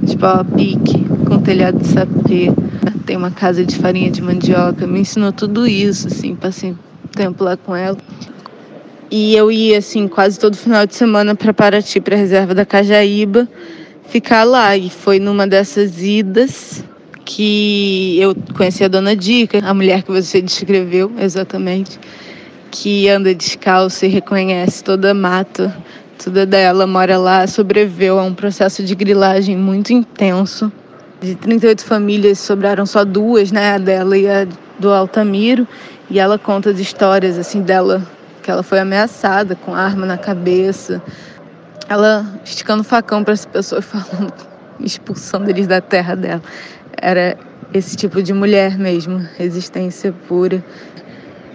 de 0.02 0.18
pau 0.18 0.42
a 0.42 0.44
pique, 0.44 1.07
com 1.28 1.40
telhado 1.40 1.80
de 1.80 1.88
sapê. 1.88 2.52
Tem 3.06 3.18
uma 3.18 3.32
casa 3.32 3.66
de 3.66 3.76
farinha 3.76 4.10
de 4.10 4.22
mandioca. 4.22 4.88
Me 4.88 5.02
ensinou 5.02 5.32
tudo 5.32 5.68
isso, 5.68 6.08
assim, 6.08 6.36
passei 6.36 6.76
tempo 7.16 7.44
lá 7.44 7.58
com 7.58 7.76
ela. 7.76 7.98
E 9.10 9.36
eu 9.36 9.52
ia, 9.52 9.78
assim, 9.78 10.08
quase 10.08 10.40
todo 10.40 10.56
final 10.56 10.86
de 10.86 10.96
semana 10.96 11.36
para 11.36 11.54
Paraty, 11.54 12.00
para 12.00 12.16
a 12.16 12.18
reserva 12.20 12.54
da 12.54 12.66
Cajaíba, 12.66 13.48
ficar 14.08 14.44
lá. 14.44 14.76
E 14.76 14.90
foi 14.90 15.20
numa 15.20 15.48
dessas 15.48 16.02
idas 16.02 16.84
que 17.26 18.18
eu 18.20 18.36
conheci 18.56 18.84
a 18.84 18.88
dona 18.88 19.16
Dica, 19.16 19.60
a 19.64 19.74
mulher 19.74 20.04
que 20.04 20.12
você 20.12 20.42
descreveu 20.42 21.12
exatamente, 21.20 22.00
que 22.72 23.10
anda 23.10 23.36
descalça 23.36 24.06
e 24.06 24.10
reconhece 24.10 24.82
toda 24.82 25.12
a 25.12 25.14
mata, 25.14 25.76
tudo 26.18 26.46
dela, 26.46 26.88
mora 26.88 27.18
lá, 27.18 27.46
sobreviveu 27.46 28.18
a 28.18 28.24
um 28.24 28.34
processo 28.34 28.82
de 28.82 28.96
grilagem 28.96 29.58
muito 29.58 29.92
intenso. 29.92 30.72
De 31.20 31.34
38 31.34 31.84
famílias, 31.84 32.38
sobraram 32.38 32.86
só 32.86 33.04
duas, 33.04 33.52
né? 33.52 33.74
A 33.74 33.78
dela 33.80 34.18
e 34.18 34.30
a 34.30 34.48
do 34.78 34.94
Altamiro. 34.94 35.68
E 36.10 36.20
ela 36.20 36.38
conta 36.38 36.70
as 36.70 36.80
histórias, 36.80 37.38
assim, 37.38 37.62
dela, 37.62 38.02
que 38.44 38.52
ela 38.52 38.62
foi 38.62 38.80
ameaçada 38.80 39.56
com 39.56 39.74
arma 39.74 40.06
na 40.06 40.18
cabeça. 40.18 41.02
Ela 41.90 42.26
esticando 42.46 42.84
facão 42.84 43.24
para 43.24 43.34
essa 43.34 43.48
pessoa 43.48 43.82
falando, 43.84 44.34
expulsando 44.80 45.50
eles 45.50 45.66
da 45.66 45.82
terra 45.82 46.16
dela. 46.16 46.42
Era 47.02 47.36
esse 47.74 47.96
tipo 47.98 48.22
de 48.22 48.34
mulher 48.34 48.78
mesmo, 48.78 49.18
resistência 49.38 50.14
pura. 50.28 50.64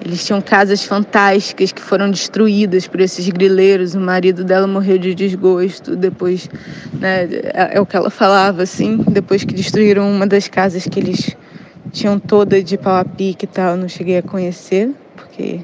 Eles 0.05 0.27
tinham 0.27 0.41
casas 0.41 0.85
fantásticas 0.85 1.71
que 1.71 1.81
foram 1.81 2.11
destruídas 2.11 2.89
por 2.89 3.01
esses 3.01 3.29
grileiros. 3.29 3.95
O 3.95 4.01
marido 4.01 4.43
dela 4.43 4.67
morreu 4.67 4.99
de 4.99 5.15
desgosto 5.15 5.95
depois, 5.95 6.51
né, 6.93 7.29
é, 7.55 7.77
é 7.77 7.81
o 7.81 7.87
que 7.87 7.97
ela 7.97 8.11
falava 8.11 8.65
assim, 8.65 8.97
depois 9.09 9.45
que 9.45 9.55
destruíram 9.55 10.11
uma 10.11 10.27
das 10.27 10.49
casas 10.49 10.85
que 10.87 10.99
eles 10.99 11.37
tinham 11.93 12.19
toda 12.19 12.61
de 12.61 12.77
pau 12.77 12.97
a 12.97 13.05
pique 13.05 13.45
e 13.45 13.49
tal. 13.49 13.73
Eu 13.73 13.77
não 13.77 13.89
cheguei 13.89 14.19
a 14.19 14.23
conhecer, 14.23 14.91
porque 15.15 15.61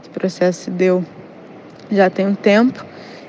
esse 0.00 0.10
processo 0.12 0.64
se 0.64 0.70
deu 0.70 1.04
já 1.90 2.10
tem 2.10 2.26
um 2.26 2.34
tempo. 2.34 2.84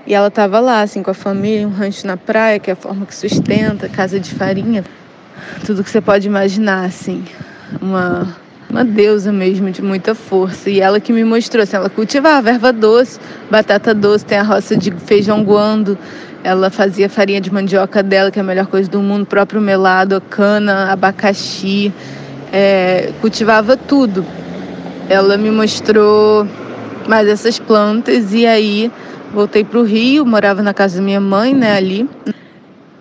E 0.08 0.14
ela 0.16 0.30
estava 0.30 0.60
lá, 0.60 0.82
assim, 0.82 1.04
com 1.04 1.12
a 1.12 1.14
família, 1.14 1.68
um 1.68 1.72
rancho 1.72 2.08
na 2.08 2.18
praia, 2.18 2.58
que 2.58 2.72
é 2.72 2.74
a 2.74 2.78
forma 2.78 3.06
que 3.06 3.14
sustenta, 3.14 3.88
casa 3.90 4.20
de 4.20 4.34
farinha, 4.34 4.84
tudo 5.66 5.84
que 5.84 5.90
você 5.90 6.02
pode 6.02 6.26
imaginar, 6.26 6.86
assim. 6.86 7.24
Uma 7.80 8.36
uma 8.70 8.84
deusa 8.84 9.32
mesmo, 9.32 9.72
de 9.72 9.82
muita 9.82 10.14
força. 10.14 10.70
E 10.70 10.80
ela 10.80 11.00
que 11.00 11.14
me 11.14 11.24
mostrou, 11.24 11.64
assim, 11.64 11.76
ela 11.76 11.90
cultivava 11.90 12.50
erva 12.50 12.72
doce, 12.74 13.20
batata 13.50 13.94
doce, 13.94 14.26
tem 14.26 14.38
a 14.38 14.44
roça 14.44 14.76
de 14.76 14.92
feijão 14.92 15.44
guando, 15.44 15.98
ela 16.44 16.70
fazia 16.70 17.10
farinha 17.10 17.42
de 17.42 17.52
mandioca 17.52 18.04
dela, 18.04 18.32
que 18.32 18.40
é 18.40 18.42
a 18.42 18.46
melhor 18.46 18.68
coisa 18.68 18.90
do 18.90 19.02
mundo, 19.02 19.26
próprio 19.26 19.62
melado, 19.62 20.22
cana, 20.30 20.92
abacaxi, 20.92 21.94
é, 22.52 23.12
cultivava 23.22 23.76
tudo. 23.76 24.26
Ela 25.10 25.38
me 25.38 25.50
mostrou 25.50 26.48
mais 27.08 27.28
essas 27.28 27.58
plantas 27.58 28.34
e 28.34 28.46
aí 28.46 28.92
voltei 29.34 29.64
para 29.64 29.80
o 29.80 29.84
Rio, 29.84 30.26
morava 30.26 30.62
na 30.62 30.74
casa 30.74 30.98
da 30.98 31.04
minha 31.04 31.22
mãe, 31.22 31.54
né, 31.54 31.78
ali 31.78 32.08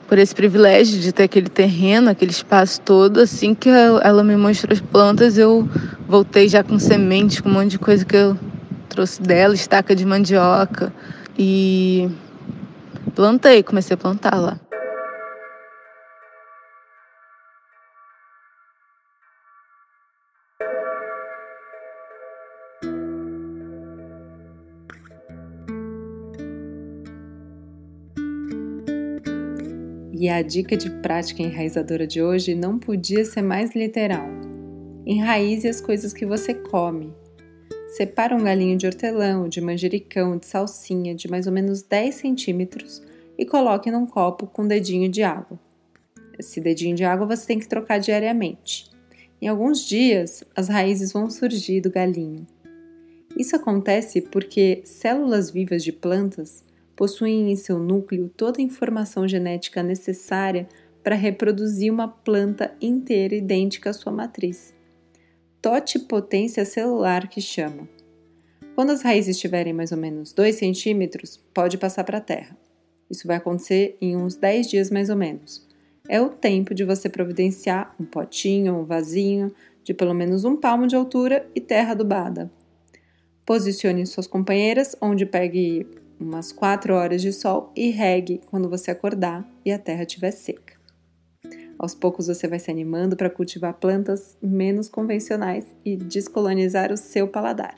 por 0.09 0.19
esse 0.19 0.35
privilégio 0.35 1.01
de 1.01 1.13
ter 1.13 1.25
aquele 1.25 1.49
terreno, 1.49 2.11
aquele 2.11 2.31
espaço 2.31 2.81
todo. 2.81 3.21
Assim 3.21 3.55
que 3.55 3.69
ela 3.69 4.23
me 4.23 4.37
mostrou 4.37 4.73
as 4.73 4.81
plantas, 4.81 5.37
eu 5.37 5.69
voltei 6.09 6.49
já 6.49 6.63
com 6.63 6.79
sementes, 6.79 7.41
com 7.41 7.49
um 7.49 7.53
monte 7.53 7.73
de 7.73 7.79
coisa 7.79 8.05
que 8.05 8.17
eu 8.17 8.39
trouxe 8.89 9.21
dela, 9.21 9.55
estaca 9.55 9.95
de 9.95 10.05
mandioca. 10.05 10.93
E 11.39 12.09
plantei, 13.15 13.63
comecei 13.63 13.95
a 13.95 13.99
plantar 13.99 14.37
lá. 14.37 14.59
E 30.27 30.29
a 30.29 30.43
dica 30.43 30.77
de 30.77 30.91
prática 30.91 31.41
enraizadora 31.41 32.05
de 32.05 32.21
hoje 32.21 32.53
não 32.53 32.81
podia 32.81 33.25
ser 33.25 33.43
mais 33.43 33.77
literal. 33.77 34.27
Enraize 35.07 35.69
as 35.69 35.81
coisas 35.81 36.13
que 36.13 36.27
você 36.27 36.53
come. 36.53 37.15
Separa 37.97 38.35
um 38.35 38.43
galinho 38.43 38.77
de 38.77 38.87
hortelã, 38.87 39.49
de 39.49 39.61
manjericão, 39.61 40.37
de 40.37 40.47
salsinha 40.47 41.15
de 41.15 41.31
mais 41.31 41.47
ou 41.47 41.53
menos 41.53 41.81
10 41.83 42.13
centímetros 42.13 43.01
e 43.39 43.47
coloque 43.47 43.89
num 43.89 44.05
copo 44.05 44.49
com 44.49 44.63
um 44.63 44.67
dedinho 44.67 45.09
de 45.09 45.23
água. 45.23 45.61
Esse 46.37 46.61
dedinho 46.61 46.97
de 46.97 47.05
água 47.05 47.25
você 47.25 47.47
tem 47.47 47.61
que 47.61 47.69
trocar 47.69 47.99
diariamente. 47.99 48.91
Em 49.41 49.47
alguns 49.47 49.87
dias, 49.87 50.43
as 50.57 50.67
raízes 50.67 51.13
vão 51.13 51.31
surgir 51.31 51.81
do 51.81 51.89
galinho. 51.89 52.45
Isso 53.39 53.55
acontece 53.55 54.21
porque 54.23 54.81
células 54.83 55.53
vivas 55.53 55.85
de 55.85 55.93
plantas 55.93 56.65
possuem 56.97 57.53
em 57.53 57.57
seu 57.57 57.79
núcleo 57.79 58.29
toda 58.35 58.59
a 58.59 58.65
informação 58.65 59.29
genética 59.29 59.83
necessária 59.83 60.67
para 61.05 61.15
reproduzir 61.15 61.93
uma 61.93 62.09
planta 62.09 62.75
inteira 62.81 63.35
idêntica 63.35 63.91
à 63.91 63.93
sua 63.93 64.11
matriz. 64.11 64.75
Totipotência 65.63 66.65
celular 66.65 67.29
que 67.29 67.41
chama. 67.41 67.89
Quando 68.75 68.91
as 68.91 69.03
raízes 69.03 69.37
estiverem 69.37 69.73
mais 69.73 69.93
ou 69.93 69.99
menos 69.99 70.33
2 70.33 70.57
centímetros, 70.57 71.41
pode 71.55 71.79
passar 71.79 72.03
para 72.03 72.19
a 72.19 72.21
terra. 72.21 72.57
Isso 73.09 73.27
vai 73.27 73.37
acontecer 73.37 73.97
em 74.01 74.17
uns 74.17 74.35
10 74.37 74.69
dias 74.69 74.91
mais 74.91 75.09
ou 75.11 75.17
menos. 75.17 75.67
É 76.09 76.21
o 76.21 76.29
tempo 76.29 76.75
de 76.75 76.85
você 76.85 77.09
providenciar 77.09 77.95
um 78.01 78.05
potinho, 78.05 78.75
um 78.75 78.85
vasinho 78.85 79.53
de 79.83 79.95
pelo 79.95 80.15
menos 80.15 80.45
um 80.45 80.57
palmo 80.57 80.87
de 80.87 80.97
altura 80.97 81.49
e 81.55 81.61
terra 81.61 81.93
adubada. 81.93 82.51
Posicione 83.45 84.05
suas 84.07 84.27
companheiras 84.27 84.97
onde 85.01 85.25
pegue 85.25 85.87
umas 86.19 86.53
4 86.53 86.95
horas 86.95 87.23
de 87.23 87.33
sol 87.33 87.73
e 87.77 87.91
regue 87.91 88.41
quando 88.47 88.69
você 88.69 88.91
acordar 88.91 89.49
e 89.65 89.73
a 89.73 89.79
terra 89.79 90.03
estiver 90.03 90.31
seca. 90.31 90.75
Aos 91.79 91.95
poucos 91.95 92.27
você 92.27 92.49
vai 92.49 92.59
se 92.59 92.71
animando 92.71 93.17
para 93.17 93.31
cultivar 93.31 93.75
plantas 93.75 94.37
menos 94.41 94.89
convencionais 94.89 95.67
e 95.85 95.97
descolonizar 95.97 96.91
o 96.91 96.97
seu 96.97 97.29
paladar. 97.29 97.75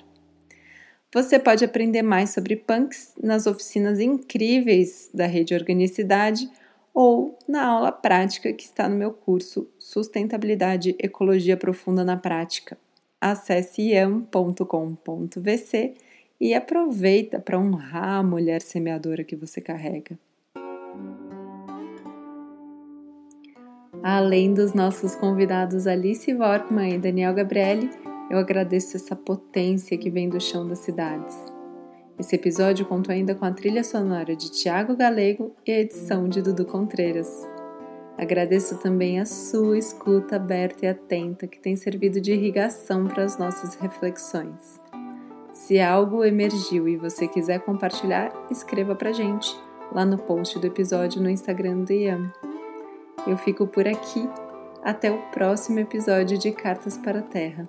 Você 1.13 1.39
pode 1.39 1.65
aprender 1.65 2.03
mais 2.03 2.31
sobre 2.31 2.55
punks 2.55 3.15
nas 3.23 3.47
oficinas 3.47 3.99
incríveis 3.99 5.11
da 5.13 5.27
Rede 5.27 5.55
Organicidade 5.55 6.49
ou 6.93 7.39
na 7.49 7.65
aula 7.65 7.91
prática 7.91 8.53
que 8.53 8.65
está 8.65 8.89
no 8.89 8.97
meu 8.97 9.13
curso 9.13 9.69
Sustentabilidade 9.79 10.95
Ecologia 10.99 11.57
Profunda 11.57 12.05
na 12.05 12.17
Prática. 12.17 12.77
Acesse 13.21 13.83
iam.com.vc 13.83 14.35
e 16.41 16.55
aproveita 16.55 17.41
para 17.41 17.59
honrar 17.59 18.21
a 18.21 18.23
mulher 18.23 18.63
semeadora 18.63 19.25
que 19.25 19.37
você 19.37 19.61
carrega. 19.61 20.19
Além 24.03 24.55
dos 24.55 24.73
nossos 24.73 25.17
convidados 25.17 25.87
Alice 25.87 26.33
Workman 26.33 26.95
e 26.95 26.99
Daniel 26.99 27.35
Gabrielli, 27.35 27.91
eu 28.31 28.39
agradeço 28.39 28.97
essa 28.97 29.17
potência 29.17 29.99
que 29.99 30.11
vem 30.11 30.29
do 30.29 30.41
chão 30.41 30.67
das 30.67 30.79
cidades. 30.81 31.37
Esse 32.19 32.37
episódio 32.37 32.87
contou 32.87 33.13
ainda 33.13 33.35
com 33.35 33.45
a 33.45 33.53
trilha 33.53 33.83
sonora 33.83 34.37
de 34.37 34.51
Tiago 34.51 34.97
Galego 34.97 35.55
e 35.67 35.73
a 35.73 35.81
edição 35.81 36.29
de 36.29 36.43
Dudu 36.43 36.65
Contreiras. 36.65 37.47
Agradeço 38.17 38.79
também 38.79 39.21
a 39.21 39.27
sua 39.27 39.79
escuta 39.79 40.37
aberta 40.37 40.85
e 40.85 40.89
atenta 40.89 41.47
que 41.47 41.61
tem 41.61 41.77
servido 41.77 42.21
de 42.21 42.33
irrigação 42.33 43.07
para 43.07 43.25
as 43.25 43.39
nossas 43.39 43.77
reflexões. 43.77 44.81
Se 45.69 45.79
algo 45.79 46.25
emergiu 46.25 46.89
e 46.89 46.97
você 46.97 47.29
quiser 47.29 47.61
compartilhar, 47.61 48.33
escreva 48.51 48.95
pra 48.95 49.13
gente 49.13 49.55
lá 49.93 50.03
no 50.03 50.17
post 50.17 50.59
do 50.59 50.67
episódio 50.67 51.21
no 51.21 51.29
Instagram 51.29 51.81
do 51.81 51.93
IAM. 51.93 52.33
Eu 53.27 53.37
fico 53.37 53.67
por 53.67 53.87
aqui. 53.87 54.27
Até 54.83 55.11
o 55.11 55.19
próximo 55.31 55.79
episódio 55.79 56.39
de 56.39 56.53
Cartas 56.53 56.97
para 56.97 57.19
a 57.19 57.23
Terra. 57.23 57.67